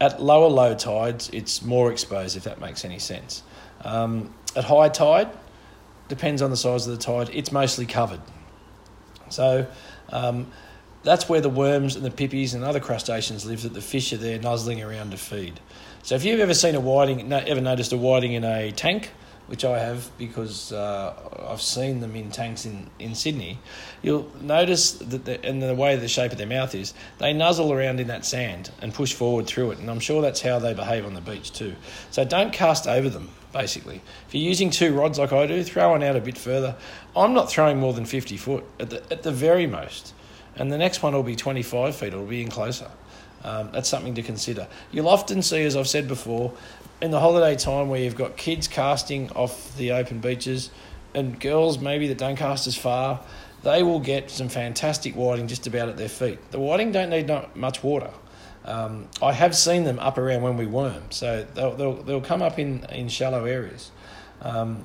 At 0.00 0.20
lower 0.20 0.48
low 0.48 0.74
tides, 0.74 1.30
it's 1.32 1.62
more 1.62 1.92
exposed. 1.92 2.36
If 2.36 2.44
that 2.44 2.60
makes 2.60 2.84
any 2.84 2.98
sense. 2.98 3.42
Um, 3.84 4.34
at 4.56 4.64
high 4.64 4.88
tide, 4.88 5.30
depends 6.08 6.42
on 6.42 6.50
the 6.50 6.56
size 6.56 6.86
of 6.86 6.96
the 6.96 7.02
tide. 7.02 7.30
It's 7.32 7.52
mostly 7.52 7.86
covered. 7.86 8.20
So, 9.28 9.66
um, 10.10 10.48
that's 11.02 11.28
where 11.28 11.40
the 11.40 11.48
worms 11.48 11.96
and 11.96 12.04
the 12.04 12.10
pippies 12.10 12.54
and 12.54 12.64
other 12.64 12.80
crustaceans 12.80 13.44
live 13.44 13.62
that 13.62 13.74
the 13.74 13.80
fish 13.80 14.12
are 14.12 14.18
there 14.18 14.38
nuzzling 14.38 14.82
around 14.82 15.10
to 15.10 15.16
feed. 15.16 15.60
So 16.02 16.14
if 16.14 16.24
you've 16.24 16.40
ever 16.40 16.54
seen 16.54 16.74
a 16.74 16.80
whiting, 16.80 17.32
ever 17.32 17.60
noticed 17.60 17.92
a 17.92 17.96
whiting 17.96 18.32
in 18.32 18.44
a 18.44 18.72
tank, 18.72 19.10
which 19.46 19.64
I 19.64 19.78
have 19.78 20.10
because 20.18 20.72
uh, 20.72 21.14
I've 21.48 21.60
seen 21.60 22.00
them 22.00 22.16
in 22.16 22.30
tanks 22.30 22.64
in, 22.64 22.88
in 22.98 23.14
Sydney, 23.14 23.58
you'll 24.00 24.30
notice 24.40 24.92
that 24.92 25.24
the, 25.24 25.44
and 25.44 25.62
the 25.62 25.74
way 25.74 25.96
the 25.96 26.08
shape 26.08 26.32
of 26.32 26.38
their 26.38 26.46
mouth 26.46 26.74
is, 26.74 26.94
they 27.18 27.32
nuzzle 27.32 27.72
around 27.72 28.00
in 28.00 28.06
that 28.06 28.24
sand 28.24 28.70
and 28.80 28.94
push 28.94 29.12
forward 29.12 29.46
through 29.46 29.72
it. 29.72 29.78
And 29.78 29.90
I'm 29.90 30.00
sure 30.00 30.22
that's 30.22 30.40
how 30.40 30.58
they 30.58 30.74
behave 30.74 31.04
on 31.04 31.14
the 31.14 31.20
beach 31.20 31.52
too. 31.52 31.74
So 32.10 32.24
don't 32.24 32.52
cast 32.52 32.86
over 32.86 33.08
them, 33.08 33.28
basically. 33.52 34.00
If 34.28 34.34
you're 34.34 34.48
using 34.48 34.70
two 34.70 34.94
rods 34.94 35.18
like 35.18 35.32
I 35.32 35.46
do, 35.46 35.62
throw 35.62 35.90
one 35.90 36.02
out 36.02 36.16
a 36.16 36.20
bit 36.20 36.38
further. 36.38 36.76
I'm 37.14 37.34
not 37.34 37.50
throwing 37.50 37.78
more 37.78 37.92
than 37.92 38.04
50 38.04 38.36
foot 38.36 38.64
at 38.80 38.90
the, 38.90 39.02
at 39.12 39.22
the 39.22 39.32
very 39.32 39.66
most. 39.66 40.14
And 40.56 40.70
the 40.70 40.78
next 40.78 41.02
one 41.02 41.14
will 41.14 41.22
be 41.22 41.36
25 41.36 41.96
feet, 41.96 42.08
it'll 42.08 42.26
be 42.26 42.42
in 42.42 42.48
closer. 42.48 42.90
Um, 43.44 43.70
that's 43.72 43.88
something 43.88 44.14
to 44.14 44.22
consider. 44.22 44.68
You'll 44.92 45.08
often 45.08 45.42
see, 45.42 45.64
as 45.64 45.76
I've 45.76 45.88
said 45.88 46.06
before, 46.06 46.52
in 47.00 47.10
the 47.10 47.18
holiday 47.18 47.56
time 47.56 47.88
where 47.88 48.00
you've 48.00 48.16
got 48.16 48.36
kids 48.36 48.68
casting 48.68 49.30
off 49.32 49.76
the 49.76 49.92
open 49.92 50.20
beaches 50.20 50.70
and 51.14 51.38
girls 51.40 51.78
maybe 51.78 52.06
that 52.08 52.18
don't 52.18 52.36
cast 52.36 52.66
as 52.66 52.76
far, 52.76 53.20
they 53.64 53.82
will 53.82 54.00
get 54.00 54.30
some 54.30 54.48
fantastic 54.48 55.14
whiting 55.14 55.48
just 55.48 55.66
about 55.66 55.88
at 55.88 55.96
their 55.96 56.08
feet. 56.08 56.38
The 56.52 56.60
whiting 56.60 56.92
don't 56.92 57.10
need 57.10 57.26
not 57.26 57.56
much 57.56 57.82
water. 57.82 58.10
Um, 58.64 59.08
I 59.20 59.32
have 59.32 59.56
seen 59.56 59.84
them 59.84 59.98
up 59.98 60.18
around 60.18 60.42
when 60.42 60.56
we 60.56 60.66
worm, 60.66 61.02
so 61.10 61.44
they'll, 61.54 61.74
they'll, 61.74 62.02
they'll 62.02 62.20
come 62.20 62.42
up 62.42 62.58
in, 62.60 62.84
in 62.90 63.08
shallow 63.08 63.44
areas. 63.44 63.90
Um, 64.40 64.84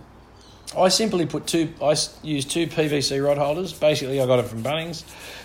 I 0.75 0.89
simply 0.89 1.25
put 1.25 1.47
two, 1.47 1.73
I 1.81 1.95
use 2.23 2.45
two 2.45 2.67
PVC 2.67 3.23
rod 3.23 3.37
holders. 3.37 3.73
Basically, 3.73 4.19
I 4.19 4.25
got 4.25 4.39
it 4.39 4.45
from 4.45 4.63
Bunnings. 4.63 5.03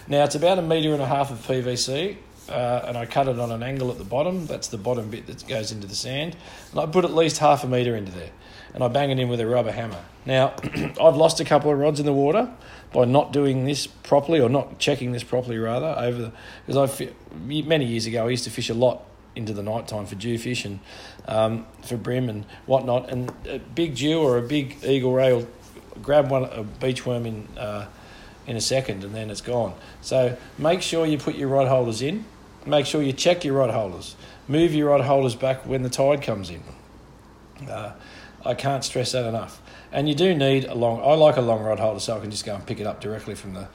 Now, 0.09 0.25
it's 0.25 0.35
about 0.35 0.59
a 0.59 0.63
metre 0.63 0.93
and 0.93 1.03
a 1.03 1.07
half 1.07 1.31
of 1.31 1.39
PVC 1.47 2.17
uh, 2.49 2.85
and 2.87 2.97
I 2.97 3.07
cut 3.07 3.29
it 3.29 3.39
on 3.39 3.51
an 3.53 3.63
angle 3.63 3.91
at 3.91 3.99
the 3.99 4.05
bottom. 4.05 4.47
That's 4.47 4.69
the 4.69 4.79
bottom 4.79 5.11
bit 5.11 5.27
that 5.27 5.47
goes 5.47 5.73
into 5.73 5.87
the 5.87 5.95
sand. 5.95 6.37
And 6.71 6.81
I 6.81 6.87
put 6.87 7.05
at 7.05 7.15
least 7.15 7.39
half 7.39 7.65
a 7.65 7.69
metre 7.69 7.97
into 7.97 8.13
there. 8.13 8.31
And 8.75 8.83
I 8.83 8.89
bang 8.89 9.11
it 9.11 9.19
in 9.19 9.29
with 9.29 9.41
a 9.41 9.47
rubber 9.47 9.73
hammer. 9.73 10.03
Now, 10.27 10.55
I've 11.01 11.17
lost 11.17 11.41
a 11.41 11.45
couple 11.45 11.71
of 11.71 11.79
rods 11.79 12.01
in 12.01 12.07
the 12.07 12.13
water 12.13 12.51
by 12.93 13.05
not 13.05 13.33
doing 13.33 13.65
this 13.65 13.87
properly, 13.87 14.41
or 14.41 14.49
not 14.49 14.79
checking 14.79 15.13
this 15.13 15.23
properly, 15.23 15.59
rather, 15.59 15.95
over 15.99 16.23
the. 16.23 16.33
Because 16.67 17.01
I, 17.01 17.11
many 17.45 17.87
years 17.87 18.07
ago, 18.07 18.27
I 18.27 18.31
used 18.31 18.45
to 18.45 18.51
fish 18.51 18.69
a 18.71 18.75
lot 18.75 19.05
into 19.35 19.53
the 19.53 19.63
night 19.63 19.89
time 19.89 20.07
for 20.07 20.15
jewfish 20.15 20.65
and 20.65 20.81
um, 21.27 21.67
for 21.83 21.97
bream 21.97 22.29
and 22.29 22.45
whatnot. 22.67 23.11
And 23.11 23.33
a 23.49 23.59
big 23.59 23.95
jew 23.95 24.21
or 24.21 24.39
a 24.39 24.43
big 24.43 24.77
eagle 24.85 25.13
ray 25.13 25.33
will 25.33 25.49
grab 26.03 26.31
one 26.31 26.45
a 26.45 26.63
beach 26.63 27.07
worm 27.07 27.27
in 27.27 27.49
uh, 27.57 27.87
in 28.47 28.57
a 28.57 28.61
second, 28.61 29.05
and 29.05 29.15
then 29.15 29.31
it's 29.31 29.41
gone. 29.41 29.75
So 30.01 30.37
make 30.59 30.83
sure 30.83 31.07
you 31.07 31.17
put 31.17 31.37
your 31.37 31.49
rod 31.49 31.69
holders 31.69 32.03
in 32.03 32.25
make 32.67 32.87
sure 32.87 33.03
you 33.03 33.13
check 33.13 33.45
your 33.45 33.55
rod 33.55 33.71
holders. 33.71 34.17
Move 34.49 34.75
your 34.75 34.91
rod 34.91 35.03
holders 35.03 35.35
back 35.35 35.67
when 35.67 35.83
the 35.83 35.91
tide 35.91 36.23
comes 36.23 36.51
in. 36.51 36.63
Uh, 37.69 37.93
I 38.45 38.55
can't 38.55 38.85
stress 38.85 39.13
that 39.13 39.27
enough. 39.27 39.61
And 39.93 40.09
you 40.09 40.15
do 40.15 40.35
need 40.35 40.65
a 40.65 40.75
long. 40.75 41.01
I 41.01 41.15
like 41.15 41.37
a 41.37 41.41
long 41.41 41.63
rod 41.63 41.79
holder 41.79 42.01
so 42.01 42.17
I 42.17 42.21
can 42.21 42.31
just 42.31 42.45
go 42.45 42.55
and 42.55 42.67
pick 42.67 42.81
it 42.81 42.87
up 42.87 43.01
directly 43.01 43.35
from 43.35 43.55
the 43.55 43.69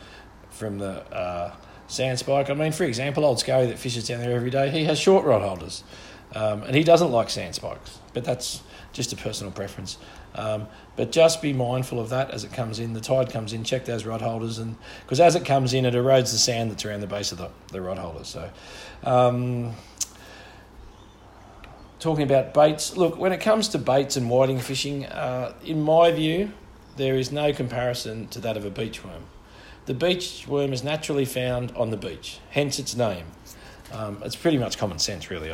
from 0.49 0.79
the 0.79 1.03
uh, 1.13 1.53
sand 1.87 2.19
spike. 2.19 2.49
I 2.49 2.53
mean, 2.53 2.71
for 2.71 2.83
example, 2.83 3.25
old 3.25 3.39
Scully 3.39 3.67
that 3.67 3.79
fishes 3.79 4.07
down 4.07 4.19
there 4.19 4.35
every 4.35 4.49
day, 4.49 4.69
he 4.69 4.83
has 4.85 4.99
short 4.99 5.25
rod 5.25 5.41
holders, 5.41 5.83
um, 6.35 6.63
and 6.63 6.75
he 6.75 6.83
doesn't 6.83 7.11
like 7.11 7.29
sand 7.29 7.55
spikes. 7.55 7.99
But 8.13 8.23
that's 8.23 8.61
just 8.93 9.13
a 9.13 9.15
personal 9.15 9.51
preference. 9.51 9.97
Um, 10.35 10.67
but 10.95 11.11
just 11.11 11.41
be 11.41 11.53
mindful 11.53 11.99
of 11.99 12.09
that 12.09 12.31
as 12.31 12.43
it 12.43 12.53
comes 12.53 12.79
in. 12.79 12.93
The 12.93 13.01
tide 13.01 13.31
comes 13.31 13.53
in, 13.53 13.63
check 13.63 13.85
those 13.85 14.05
rod 14.05 14.21
holders, 14.21 14.59
and 14.59 14.75
because 15.01 15.19
as 15.19 15.35
it 15.35 15.45
comes 15.45 15.73
in, 15.73 15.85
it 15.85 15.93
erodes 15.93 16.31
the 16.31 16.37
sand 16.37 16.69
that's 16.69 16.85
around 16.85 17.01
the 17.01 17.07
base 17.07 17.31
of 17.31 17.37
the, 17.37 17.49
the 17.71 17.81
rod 17.81 17.97
holders. 17.97 18.27
So, 18.27 18.49
um, 19.03 19.73
talking 21.99 22.23
about 22.23 22.53
baits, 22.53 22.95
look, 22.95 23.17
when 23.17 23.31
it 23.31 23.39
comes 23.41 23.69
to 23.69 23.79
baits 23.79 24.15
and 24.15 24.29
whiting 24.29 24.59
fishing, 24.59 25.05
uh, 25.05 25.53
in 25.63 25.81
my 25.81 26.11
view, 26.11 26.51
there 26.97 27.15
is 27.15 27.31
no 27.31 27.53
comparison 27.53 28.27
to 28.29 28.39
that 28.41 28.57
of 28.57 28.65
a 28.65 28.69
beach 28.69 29.03
worm. 29.03 29.23
The 29.87 29.93
beach 29.93 30.45
worm 30.49 30.73
is 30.73 30.83
naturally 30.83 31.23
found 31.23 31.71
on 31.71 31.91
the 31.91 31.97
beach, 31.97 32.39
hence 32.49 32.77
its 32.77 32.93
name. 32.93 33.25
Um, 33.93 34.21
it's 34.25 34.35
pretty 34.35 34.57
much 34.57 34.77
common 34.77 34.99
sense, 34.99 35.31
really. 35.31 35.53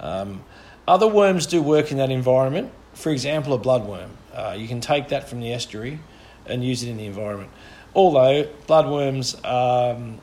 Um, 0.00 0.42
other 0.88 1.06
worms 1.06 1.46
do 1.46 1.60
work 1.60 1.92
in 1.92 1.98
that 1.98 2.10
environment, 2.10 2.72
for 2.94 3.10
example, 3.10 3.52
a 3.52 3.58
bloodworm. 3.58 4.08
Uh, 4.32 4.56
you 4.56 4.66
can 4.66 4.80
take 4.80 5.08
that 5.08 5.28
from 5.28 5.40
the 5.40 5.52
estuary 5.52 6.00
and 6.46 6.64
use 6.64 6.82
it 6.82 6.88
in 6.88 6.96
the 6.96 7.04
environment. 7.04 7.50
Although 7.94 8.44
bloodworms, 8.66 9.44
um, 9.44 10.20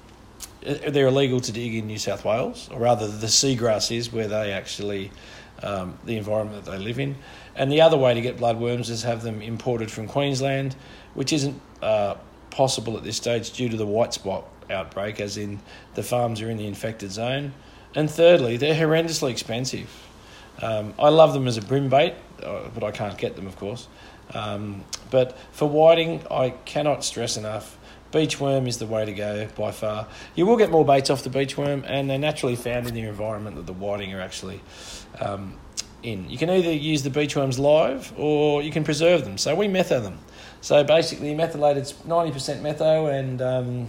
they're 0.62 1.08
illegal 1.08 1.40
to 1.42 1.52
dig 1.52 1.76
in 1.76 1.86
New 1.86 2.00
South 2.00 2.26
Wales, 2.26 2.70
or 2.72 2.80
rather, 2.80 3.08
the 3.08 3.28
seagrass 3.28 3.96
is 3.96 4.12
where 4.12 4.28
they 4.28 4.52
actually, 4.52 5.12
um, 5.62 6.00
the 6.06 6.18
environment 6.18 6.66
that 6.66 6.72
they 6.72 6.80
live 6.80 6.98
in. 6.98 7.18
And 7.56 7.72
the 7.72 7.82
other 7.82 7.98
way 7.98 8.16
to 8.16 8.22
get 8.22 8.38
bloodworms 8.38 8.90
is 8.90 9.04
have 9.04 9.22
them 9.22 9.44
imported 9.44 9.92
from 9.92 10.08
Queensland, 10.08 10.76
which 11.14 11.32
isn't 11.32 11.62
uh, 11.84 12.16
possible 12.54 12.96
at 12.98 13.04
this 13.04 13.18
stage 13.18 13.52
due 13.52 13.68
to 13.68 13.76
the 13.76 13.86
white 13.86 14.14
spot 14.14 14.46
outbreak, 14.70 15.20
as 15.20 15.38
in 15.38 15.60
the 15.96 16.04
farms 16.04 16.42
are 16.42 16.50
in 16.50 16.58
the 16.58 16.68
infected 16.68 17.12
zone. 17.12 17.54
And 17.96 18.10
thirdly, 18.10 18.58
they're 18.58 18.76
horrendously 18.76 19.32
expensive. 19.32 19.90
Um, 20.62 20.94
I 21.00 21.10
love 21.10 21.34
them 21.34 21.48
as 21.48 21.58
a 21.58 21.62
bream 21.62 21.90
bait, 21.90 22.14
uh, 22.44 22.70
but 22.74 22.84
I 22.84 22.92
can't 22.92 23.18
get 23.18 23.36
them, 23.36 23.48
of 23.48 23.56
course. 23.58 23.88
Um, 24.34 24.84
but 25.10 25.38
for 25.52 25.68
whiting, 25.68 26.24
I 26.30 26.52
cannot 26.66 27.04
stress 27.04 27.38
enough. 27.38 27.78
Beach 28.12 28.40
worm 28.40 28.68
is 28.68 28.78
the 28.78 28.86
way 28.86 29.04
to 29.04 29.14
go 29.14 29.48
by 29.56 29.72
far. 29.72 30.08
You 30.36 30.46
will 30.46 30.58
get 30.58 30.70
more 30.70 30.86
baits 30.86 31.10
off 31.10 31.24
the 31.24 31.32
beach 31.32 31.58
worm, 31.58 31.84
and 31.88 32.08
they're 32.08 32.20
naturally 32.20 32.56
found 32.56 32.88
in 32.88 32.94
the 32.94 33.02
environment 33.02 33.56
that 33.56 33.66
the 33.66 33.74
whiting 33.74 34.14
are 34.14 34.22
actually 34.22 34.62
um, 35.20 35.58
in. 36.04 36.30
You 36.30 36.38
can 36.38 36.50
either 36.52 36.72
use 36.72 37.02
the 37.02 37.10
beach 37.10 37.36
worms 37.36 37.58
live 37.58 38.14
or 38.18 38.62
you 38.62 38.72
can 38.72 38.84
preserve 38.84 39.24
them. 39.24 39.40
So 39.40 39.56
we 39.56 39.68
metho 39.68 40.02
them. 40.02 40.20
So 40.64 40.82
basically, 40.82 41.36
methylated 41.36 41.84
90% 41.84 42.62
metho 42.62 43.14
and 43.14 43.42
um, 43.42 43.88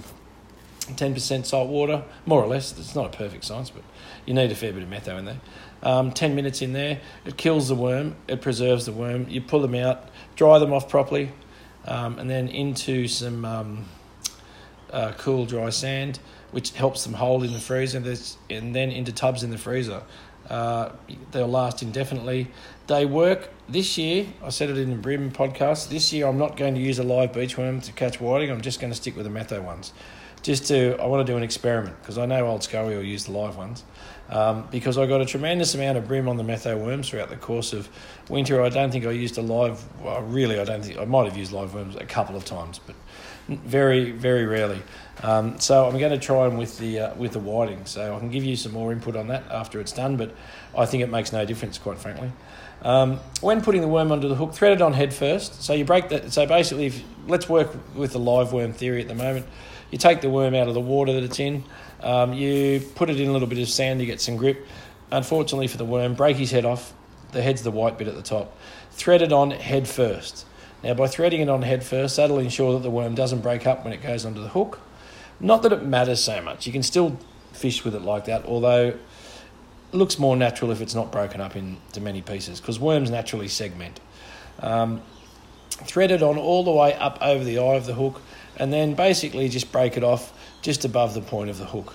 10% 0.81 1.47
salt 1.47 1.69
water, 1.69 2.03
more 2.27 2.43
or 2.43 2.49
less. 2.49 2.77
It's 2.77 2.97
not 2.97 3.15
a 3.15 3.17
perfect 3.17 3.45
science, 3.45 3.71
but 3.71 3.85
you 4.27 4.35
need 4.35 4.51
a 4.51 4.57
fair 4.57 4.73
bit 4.73 4.83
of 4.83 4.89
metho 4.89 5.17
in 5.17 5.25
there. 5.25 5.41
Um, 5.85 6.11
10 6.11 6.35
minutes 6.35 6.63
in 6.63 6.73
there, 6.73 7.01
it 7.25 7.37
kills 7.37 7.69
the 7.69 7.77
worm, 7.77 8.17
it 8.27 8.43
preserves 8.43 8.87
the 8.87 8.93
worm. 8.93 9.29
You 9.29 9.41
pull 9.41 9.61
them 9.61 9.77
out, 9.77 10.09
dry 10.35 10.59
them 10.59 10.73
off 10.73 10.89
properly, 10.89 11.31
um, 11.85 12.19
and 12.19 12.29
then 12.29 12.49
into 12.49 13.07
some 13.07 13.45
um, 13.45 13.85
uh, 14.91 15.13
cool, 15.17 15.47
dry 15.47 15.71
sand, 15.71 16.19
which 16.51 16.73
helps 16.73 17.05
them 17.05 17.13
hold 17.13 17.45
in 17.45 17.53
the 17.53 17.61
freezer, 17.61 17.99
and 18.51 18.75
then 18.75 18.91
into 18.91 19.13
tubs 19.13 19.45
in 19.45 19.51
the 19.51 19.59
freezer. 19.59 20.03
Uh, 20.49 20.91
they'll 21.33 21.49
last 21.49 21.83
indefinitely. 21.83 22.49
They 22.87 23.07
work 23.07 23.51
this 23.69 23.97
year. 23.97 24.27
I 24.43 24.51
said 24.51 24.71
it 24.71 24.79
in 24.79 24.91
the 24.91 24.97
Bream 24.97 25.31
podcast. 25.31 25.89
This 25.89 26.13
year, 26.13 26.27
I'm 26.27 26.39
not 26.39 26.57
going 26.57 26.75
to 26.75 26.81
use 26.81 26.99
a 26.99 27.03
live 27.03 27.33
beach 27.33 27.57
worm 27.57 27.81
to 27.83 27.93
catch 27.93 28.21
whiting. 28.21 28.51
I'm 28.51 28.61
just 28.61 28.81
going 28.81 28.93
to 28.93 28.97
stick 28.97 29.17
with 29.17 29.25
the 29.25 29.31
metho 29.31 29.63
ones. 29.63 29.93
Just 30.43 30.67
to, 30.67 30.99
I 31.01 31.07
want 31.07 31.27
to 31.27 31.33
do 31.33 31.39
an 31.39 31.43
experiment 31.43 31.97
because 32.03 32.19
I 32.19 32.27
know 32.27 32.47
old 32.47 32.63
Scully 32.63 32.95
will 32.95 33.03
use 33.03 33.25
the 33.25 33.33
live 33.33 33.57
ones 33.57 33.83
um, 34.29 34.69
because 34.71 34.99
I 34.99 35.07
got 35.07 35.23
a 35.23 35.27
tremendous 35.27 35.75
amount 35.75 35.99
of 35.99 36.07
bream 36.07 36.29
on 36.29 36.37
the 36.37 36.43
metho 36.43 36.79
worms 36.79 37.09
throughout 37.09 37.31
the 37.31 37.37
course 37.37 37.73
of 37.73 37.89
winter. 38.29 38.63
I 38.63 38.69
don't 38.69 38.91
think 38.91 39.07
I 39.07 39.11
used 39.11 39.39
a 39.39 39.43
live. 39.43 39.83
Well, 40.03 40.21
really, 40.23 40.61
I 40.61 40.65
don't 40.65 40.85
think 40.85 40.99
I 40.99 41.05
might 41.07 41.27
have 41.27 41.37
used 41.37 41.53
live 41.53 41.73
worms 41.73 41.97
a 41.97 42.05
couple 42.05 42.37
of 42.37 42.45
times, 42.45 42.79
but 42.79 42.97
very, 43.49 44.11
very 44.11 44.45
rarely. 44.45 44.83
Um, 45.23 45.59
so 45.61 45.87
I'm 45.87 45.99
going 45.99 46.13
to 46.13 46.19
try 46.19 46.49
them 46.49 46.59
with 46.59 46.79
the 46.79 47.01
uh, 47.01 47.15
with 47.15 47.33
the 47.33 47.39
whiting. 47.39 47.87
So 47.87 48.15
I 48.15 48.19
can 48.19 48.31
give 48.31 48.45
you 48.45 48.57
some 48.57 48.73
more 48.73 48.93
input 48.93 49.17
on 49.17 49.29
that 49.29 49.45
after 49.51 49.81
it's 49.81 49.93
done, 49.93 50.17
but 50.17 50.35
I 50.77 50.87
think 50.87 51.03
it 51.03 51.09
makes 51.09 51.33
no 51.33 51.45
difference, 51.45 51.79
quite 51.79 51.99
frankly. 51.99 52.33
Um, 52.83 53.19
when 53.41 53.63
putting 53.63 53.81
the 53.81 53.89
worm 53.89 54.13
onto 54.13 54.29
the 54.29 54.35
hook, 54.35 54.53
thread 54.53 54.73
it 54.73 54.83
on 54.83 54.93
head 54.93 55.15
first. 55.15 55.63
So 55.63 55.73
you 55.73 55.85
break 55.85 56.11
that. 56.11 56.33
So 56.33 56.47
basically, 56.47 56.87
if, 56.87 57.03
let's 57.27 57.49
work 57.49 57.75
with 57.95 58.13
the 58.13 58.19
live 58.19 58.53
worm 58.53 58.73
theory 58.73 59.01
at 59.01 59.09
the 59.09 59.15
moment. 59.15 59.47
You 59.91 59.99
take 59.99 60.21
the 60.21 60.29
worm 60.29 60.55
out 60.55 60.69
of 60.69 60.75
the 60.75 60.81
water 60.81 61.13
that 61.13 61.23
it's 61.23 61.39
in. 61.39 61.65
Um, 62.03 62.33
you 62.33 62.81
put 62.97 63.09
it 63.09 63.21
in 63.21 63.29
a 63.29 63.33
little 63.33 63.49
bit 63.49 63.59
of 63.59 63.69
sand 63.69 64.01
to 64.01 64.07
get 64.07 64.21
some 64.21 64.37
grip. 64.37 64.67
Unfortunately 65.11 65.69
for 65.69 65.79
the 65.79 65.85
worm, 65.85 66.15
break 66.15 66.37
his 66.37 66.51
head 66.51 66.65
off. 66.65 66.93
The 67.33 67.41
head's 67.41 67.63
the 67.63 67.71
white 67.71 67.97
bit 67.97 68.09
at 68.09 68.15
the 68.15 68.23
top. 68.23 68.59
Thread 68.91 69.23
it 69.23 69.33
on 69.33 69.51
head 69.53 69.89
first. 69.89 70.47
Now, 70.83 70.95
by 70.95 71.07
threading 71.07 71.41
it 71.41 71.49
on 71.49 71.63
head 71.63 71.83
first, 71.83 72.17
that'll 72.17 72.39
ensure 72.39 72.75
that 72.75 72.83
the 72.83 72.91
worm 72.91 73.15
doesn't 73.15 73.41
break 73.41 73.67
up 73.67 73.85
when 73.85 73.93
it 73.95 74.03
goes 74.03 74.27
onto 74.27 74.43
the 74.43 74.49
hook. 74.49 74.81
Not 75.41 75.63
that 75.63 75.73
it 75.73 75.85
matters 75.85 76.23
so 76.23 76.41
much. 76.43 76.67
You 76.67 76.73
can 76.73 76.83
still 76.83 77.19
fish 77.53 77.85
with 77.85 77.95
it 77.95 78.03
like 78.03 78.27
that, 78.27 78.45
although 78.47 78.89
it 78.89 79.01
looks 79.93 80.19
more 80.19 80.37
natural 80.37 80.71
if 80.71 80.81
it's 80.81 80.95
not 80.95 81.13
broken 81.13 81.41
up 81.41 81.57
into 81.57 82.01
many 82.01 82.23
pieces 82.23 82.61
because 82.61 82.81
worms 82.81 83.11
naturally 83.11 83.49
segment. 83.49 84.01
Um, 84.61 85.03
thread 85.71 86.11
it 86.11 86.23
on 86.23 86.39
all 86.39 86.65
the 86.65 86.71
way 86.71 86.95
up 86.95 87.19
over 87.21 87.43
the 87.43 87.59
eye 87.59 87.75
of 87.75 87.87
the 87.87 87.95
hook 87.95 88.21
and 88.57 88.73
then 88.73 88.95
basically 88.95 89.49
just 89.49 89.73
break 89.73 89.97
it 89.97 90.05
off 90.05 90.33
just 90.63 90.85
above 90.85 91.15
the 91.15 91.21
point 91.21 91.51
of 91.51 91.59
the 91.59 91.67
hook. 91.67 91.95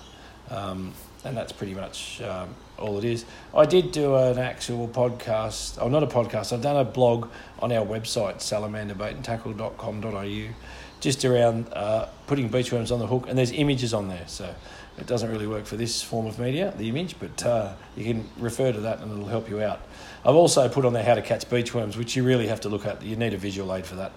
Um, 0.50 0.92
and 1.24 1.36
that's 1.36 1.52
pretty 1.52 1.74
much, 1.74 2.22
um, 2.22 2.54
all 2.78 2.96
it 2.98 3.04
is. 3.04 3.24
I 3.54 3.66
did 3.66 3.92
do 3.92 4.16
an 4.16 4.38
actual 4.38 4.88
podcast, 4.88 5.78
oh, 5.80 5.88
not 5.88 6.02
a 6.02 6.06
podcast, 6.06 6.52
I've 6.52 6.62
done 6.62 6.76
a 6.76 6.84
blog 6.84 7.28
on 7.58 7.72
our 7.72 7.84
website, 7.84 8.36
salamanderbaitandtackle.com.au, 8.36 10.54
just 11.00 11.24
around 11.24 11.66
uh, 11.72 12.06
putting 12.26 12.48
beachworms 12.48 12.92
on 12.92 12.98
the 12.98 13.06
hook, 13.06 13.26
and 13.28 13.36
there's 13.36 13.52
images 13.52 13.92
on 13.92 14.08
there, 14.08 14.24
so 14.26 14.54
it 14.98 15.06
doesn't 15.06 15.30
really 15.30 15.46
work 15.46 15.64
for 15.64 15.76
this 15.76 16.02
form 16.02 16.26
of 16.26 16.38
media, 16.38 16.74
the 16.76 16.88
image, 16.88 17.16
but 17.18 17.44
uh, 17.44 17.72
you 17.96 18.04
can 18.04 18.28
refer 18.38 18.70
to 18.70 18.80
that 18.80 19.00
and 19.00 19.10
it'll 19.10 19.26
help 19.26 19.48
you 19.48 19.62
out. 19.62 19.80
I've 20.24 20.34
also 20.34 20.68
put 20.68 20.84
on 20.84 20.92
there 20.92 21.02
how 21.02 21.14
to 21.14 21.22
catch 21.22 21.48
beachworms, 21.48 21.96
which 21.96 22.14
you 22.14 22.22
really 22.22 22.48
have 22.48 22.60
to 22.62 22.68
look 22.68 22.84
at. 22.84 23.02
You 23.02 23.16
need 23.16 23.32
a 23.32 23.38
visual 23.38 23.74
aid 23.74 23.86
for 23.86 23.96
that. 23.96 24.12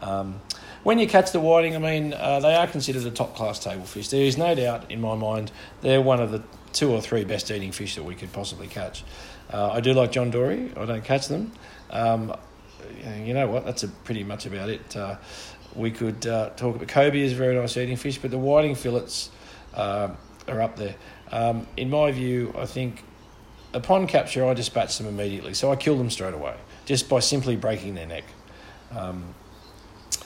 Um, 0.00 0.40
when 0.82 0.98
you 0.98 1.08
catch 1.08 1.32
the 1.32 1.40
whiting, 1.40 1.74
I 1.74 1.78
mean, 1.78 2.12
uh, 2.12 2.40
they 2.40 2.54
are 2.54 2.66
considered 2.66 3.04
a 3.06 3.10
top 3.10 3.34
class 3.34 3.58
table 3.58 3.84
fish. 3.84 4.08
There 4.08 4.22
is 4.22 4.36
no 4.36 4.54
doubt 4.54 4.90
in 4.90 5.00
my 5.00 5.16
mind 5.16 5.50
they're 5.80 6.02
one 6.02 6.20
of 6.20 6.30
the 6.30 6.42
two 6.72 6.92
or 6.92 7.00
three 7.00 7.24
best 7.24 7.50
eating 7.50 7.72
fish 7.72 7.94
that 7.94 8.04
we 8.04 8.14
could 8.14 8.32
possibly 8.32 8.66
catch. 8.66 9.02
Uh, 9.50 9.70
I 9.72 9.80
do 9.80 9.94
like 9.94 10.12
John 10.12 10.30
Dory. 10.30 10.70
I 10.76 10.84
don't 10.84 11.04
catch 11.04 11.28
them. 11.28 11.52
Um, 11.90 12.34
you 13.24 13.34
know 13.34 13.48
what? 13.48 13.64
That's 13.64 13.84
pretty 14.04 14.22
much 14.22 14.46
about 14.46 14.68
it. 14.68 14.96
Uh, 14.96 15.16
we 15.76 15.90
could 15.90 16.26
uh, 16.26 16.50
talk 16.50 16.76
about 16.76 16.88
Kobe 16.88 17.20
is 17.20 17.32
a 17.32 17.36
very 17.36 17.54
nice 17.54 17.76
eating 17.76 17.96
fish, 17.96 18.18
but 18.18 18.30
the 18.30 18.38
whiting 18.38 18.74
fillets 18.74 19.30
uh, 19.74 20.08
are 20.48 20.62
up 20.62 20.76
there. 20.76 20.94
Um, 21.30 21.66
in 21.76 21.90
my 21.90 22.12
view, 22.12 22.54
I 22.56 22.66
think 22.66 23.02
upon 23.74 24.06
capture, 24.06 24.44
I 24.46 24.54
dispatch 24.54 24.98
them 24.98 25.06
immediately. 25.06 25.54
So 25.54 25.70
I 25.70 25.76
kill 25.76 25.98
them 25.98 26.10
straight 26.10 26.34
away 26.34 26.56
just 26.86 27.08
by 27.08 27.20
simply 27.20 27.56
breaking 27.56 27.94
their 27.94 28.06
neck. 28.06 28.24
Um, 28.92 29.34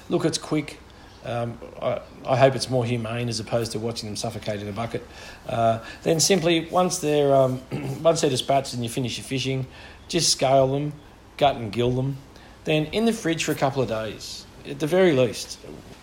look, 0.08 0.24
it's 0.24 0.38
quick. 0.38 0.78
Um, 1.24 1.58
I, 1.82 2.00
I, 2.24 2.36
hope 2.38 2.54
it's 2.54 2.70
more 2.70 2.82
humane 2.82 3.28
as 3.28 3.40
opposed 3.40 3.72
to 3.72 3.78
watching 3.78 4.08
them 4.08 4.16
suffocate 4.16 4.62
in 4.62 4.68
a 4.68 4.72
bucket. 4.72 5.06
Uh, 5.46 5.80
then 6.02 6.18
simply 6.18 6.66
once 6.70 6.98
they're 6.98 7.34
um, 7.34 7.60
once 8.02 8.22
they're 8.22 8.30
dispatched 8.30 8.72
and 8.72 8.82
you 8.82 8.88
finish 8.88 9.18
your 9.18 9.24
fishing, 9.24 9.66
just 10.08 10.30
scale 10.30 10.66
them, 10.68 10.94
gut 11.36 11.56
and 11.56 11.72
gill 11.72 11.90
them. 11.90 12.16
Then 12.64 12.86
in 12.86 13.04
the 13.04 13.12
fridge 13.12 13.44
for 13.44 13.52
a 13.52 13.56
couple 13.56 13.82
of 13.82 13.88
days, 13.88 14.46
at 14.68 14.78
the 14.78 14.86
very 14.86 15.12
least. 15.12 15.58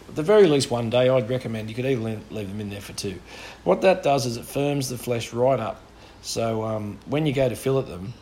At 0.10 0.16
the 0.16 0.24
very 0.24 0.48
least, 0.48 0.72
one 0.72 0.90
day 0.90 1.10
I'd 1.10 1.30
recommend 1.30 1.70
you 1.70 1.76
could 1.76 1.86
even 1.86 2.24
leave 2.32 2.50
them 2.50 2.62
in 2.62 2.70
there 2.70 2.82
for 2.82 2.94
two. 2.94 3.20
What 3.64 3.82
that 3.82 4.04
does 4.04 4.26
is 4.26 4.38
it 4.38 4.46
firms 4.46 4.90
the 4.90 4.98
flesh 4.98 5.34
right 5.34 5.60
up. 5.60 5.82
So 6.22 6.64
um, 6.64 6.98
when 7.06 7.26
you 7.26 7.34
go 7.34 7.48
to 7.48 7.56
fillet 7.56 7.84
them, 7.84 8.14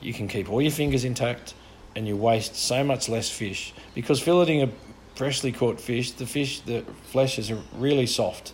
you 0.00 0.12
can 0.12 0.28
keep 0.28 0.50
all 0.50 0.60
your 0.60 0.70
fingers 0.70 1.04
intact 1.04 1.54
and 1.96 2.06
you 2.06 2.16
waste 2.16 2.56
so 2.56 2.84
much 2.84 3.08
less 3.08 3.30
fish 3.30 3.72
because 3.94 4.20
filleting 4.20 4.62
a 4.62 4.70
freshly 5.14 5.52
caught 5.52 5.80
fish, 5.80 6.12
the 6.12 6.26
fish, 6.26 6.60
the 6.60 6.82
flesh 7.04 7.38
is 7.38 7.52
really 7.76 8.06
soft. 8.06 8.52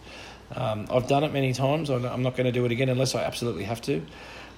Um, 0.54 0.86
I've 0.90 1.06
done 1.06 1.24
it 1.24 1.32
many 1.32 1.52
times. 1.52 1.90
I'm 1.90 2.22
not 2.22 2.36
going 2.36 2.46
to 2.46 2.52
do 2.52 2.64
it 2.64 2.72
again 2.72 2.88
unless 2.88 3.14
I 3.14 3.22
absolutely 3.22 3.64
have 3.64 3.80
to. 3.82 4.02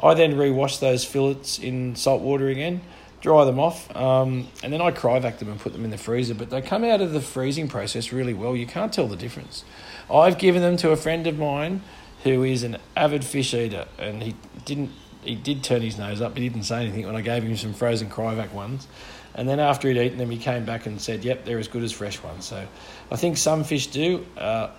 I 0.03 0.15
then 0.15 0.35
rewash 0.35 0.81
those 0.81 1.05
fillets 1.05 1.59
in 1.59 1.95
salt 1.95 2.23
water 2.23 2.49
again, 2.49 2.81
dry 3.23 3.45
them 3.45 3.59
off, 3.61 3.95
um, 3.97 4.49
and 4.63 4.73
then 4.73 4.83
I 4.83 4.91
cryovac 4.91 5.39
them 5.39 5.49
and 5.49 5.59
put 5.59 5.73
them 5.73 5.85
in 5.85 5.91
the 5.91 5.97
freezer. 5.97 6.35
But 6.35 6.51
they 6.51 6.61
come 6.61 6.85
out 6.85 7.01
of 7.01 7.13
the 7.13 7.21
freezing 7.21 7.69
process 7.69 8.13
really 8.13 8.35
well. 8.35 8.55
You 8.55 8.67
can't 8.67 8.93
tell 8.93 9.07
the 9.07 9.17
difference. 9.17 9.65
I've 10.13 10.39
given 10.39 10.61
them 10.61 10.77
to 10.79 10.91
a 10.91 10.97
friend 10.97 11.27
of 11.27 11.39
mine 11.39 11.83
who 12.25 12.43
is 12.43 12.65
an 12.65 12.77
avid 12.97 13.25
fish 13.25 13.55
eater, 13.55 13.87
and 13.99 14.23
he 14.23 14.35
didn't. 14.67 14.91
He 15.23 15.37
did 15.37 15.63
turn 15.63 15.83
his 15.83 15.99
nose 15.99 16.21
up. 16.21 16.37
He 16.37 16.49
didn't 16.49 16.65
say 16.65 16.83
anything 16.83 17.07
when 17.07 17.15
I 17.15 17.21
gave 17.21 17.45
him 17.45 17.57
some 17.57 17.75
frozen 17.75 18.11
cryovac 18.11 18.53
ones. 18.53 18.89
And 19.37 19.49
then 19.49 19.61
after 19.61 19.89
he'd 19.89 19.97
eaten 19.97 20.19
them, 20.19 20.31
he 20.31 20.37
came 20.37 20.65
back 20.65 20.87
and 20.87 21.01
said, 21.01 21.25
"Yep, 21.25 21.45
they're 21.45 21.61
as 21.61 21.69
good 21.69 21.85
as 21.85 21.93
fresh 21.93 22.23
ones." 22.23 22.45
So, 22.45 22.67
I 23.11 23.17
think 23.17 23.37
some 23.37 23.63
fish 23.63 23.87
do 23.87 24.27
uh, 24.37 24.71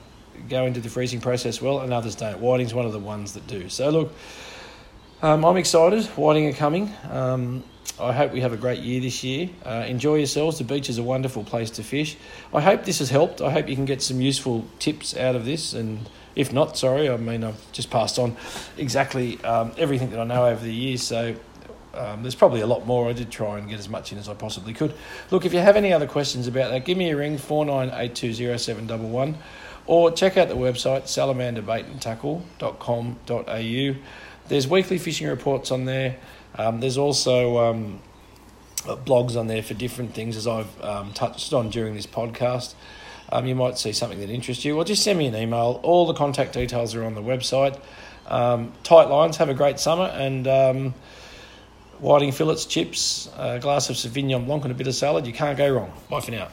go 0.50 0.66
into 0.66 0.82
the 0.82 0.90
freezing 0.90 1.22
process 1.22 1.62
well, 1.62 1.80
and 1.80 1.94
others 1.94 2.16
don't. 2.16 2.40
Whiting's 2.40 2.74
one 2.74 2.86
of 2.86 2.92
the 2.92 3.00
ones 3.00 3.34
that 3.34 3.48
do. 3.48 3.70
So, 3.70 3.90
look, 3.90 4.14
um, 5.22 5.46
I'm 5.46 5.56
excited. 5.56 6.04
Whiting 6.18 6.48
are 6.48 6.54
coming. 6.54 6.92
Um, 7.10 7.64
I 8.00 8.12
hope 8.12 8.32
we 8.32 8.42
have 8.42 8.54
a 8.54 8.58
great 8.58 8.80
year 8.80 9.02
this 9.02 9.24
year. 9.24 9.50
Uh, 9.64 9.86
enjoy 9.88 10.16
yourselves. 10.16 10.58
The 10.58 10.64
beach 10.64 10.90
is 10.90 10.98
a 10.98 11.04
wonderful 11.04 11.44
place 11.44 11.70
to 11.72 11.84
fish. 11.84 12.18
I 12.54 12.60
hope 12.60 12.86
this 12.86 13.00
has 13.00 13.12
helped. 13.12 13.40
I 13.40 13.52
hope 13.52 13.70
you 13.70 13.76
can 13.76 13.86
get 13.86 14.02
some 14.02 14.20
useful 14.20 14.66
tips 14.80 15.16
out 15.16 15.36
of 15.36 15.46
this. 15.46 15.74
And 15.74 16.10
if 16.36 16.52
not, 16.52 16.76
sorry, 16.76 17.08
I 17.10 17.18
mean, 17.18 17.44
I've 17.44 17.72
just 17.72 17.92
passed 17.92 18.18
on 18.18 18.36
exactly 18.78 19.40
um, 19.44 19.74
everything 19.78 20.10
that 20.10 20.20
I 20.20 20.24
know 20.24 20.48
over 20.48 20.64
the 20.64 20.74
years. 20.74 21.04
So 21.04 21.36
um, 21.94 22.24
there's 22.24 22.36
probably 22.36 22.62
a 22.62 22.68
lot 22.68 22.88
more. 22.88 23.10
I 23.10 23.14
did 23.14 23.30
try 23.30 23.60
and 23.60 23.70
get 23.70 23.78
as 23.78 23.88
much 23.88 24.12
in 24.12 24.18
as 24.18 24.28
I 24.28 24.34
possibly 24.34 24.74
could. 24.74 24.96
Look, 25.30 25.46
if 25.46 25.54
you 25.54 25.60
have 25.60 25.76
any 25.76 25.94
other 25.94 26.08
questions 26.08 26.48
about 26.48 26.72
that, 26.72 26.86
give 26.86 26.98
me 26.98 27.12
a 27.12 27.16
ring, 27.16 27.38
49820711, 27.38 29.36
or 29.86 30.10
check 30.12 30.38
out 30.38 30.48
the 30.48 30.56
website, 30.56 31.04
salamanderbaitandtackle.com.au. 31.04 33.96
There's 34.48 34.68
weekly 34.68 34.98
fishing 34.98 35.28
reports 35.28 35.70
on 35.72 35.86
there. 35.86 36.18
Um, 36.58 36.80
there's 36.80 36.98
also 36.98 37.58
um, 37.58 38.00
blogs 39.06 39.38
on 39.38 39.48
there 39.48 39.64
for 39.64 39.74
different 39.74 40.14
things, 40.14 40.36
as 40.38 40.48
I've 40.48 40.82
um, 40.84 41.14
touched 41.14 41.54
on 41.54 41.70
during 41.70 41.96
this 41.96 42.08
podcast. 42.08 42.76
Um, 43.32 43.46
you 43.48 43.56
might 43.56 43.78
see 43.78 43.94
something 43.94 44.20
that 44.20 44.30
interests 44.30 44.64
you, 44.64 44.78
or 44.78 44.86
just 44.86 45.04
send 45.04 45.18
me 45.20 45.28
an 45.28 45.36
email. 45.36 45.80
All 45.84 46.06
the 46.06 46.14
contact 46.14 46.54
details 46.54 46.94
are 46.96 47.04
on 47.04 47.16
the 47.16 47.22
website. 47.22 47.80
Um, 48.28 48.74
tight 48.84 49.06
lines, 49.06 49.38
have 49.38 49.50
a 49.50 49.54
great 49.54 49.80
summer, 49.80 50.06
and 50.06 50.94
whiting 52.00 52.32
fillets, 52.32 52.66
chips, 52.66 53.30
a 53.38 53.60
glass 53.60 53.90
of 53.90 53.96
Sauvignon 53.96 54.46
Blanc, 54.46 54.64
and 54.64 54.72
a 54.72 54.76
bit 54.76 54.88
of 54.88 54.96
salad. 54.96 55.26
You 55.26 55.34
can't 55.34 55.58
go 55.58 55.74
wrong. 55.74 55.92
Bye 56.10 56.20
for 56.20 56.32
now. 56.32 56.50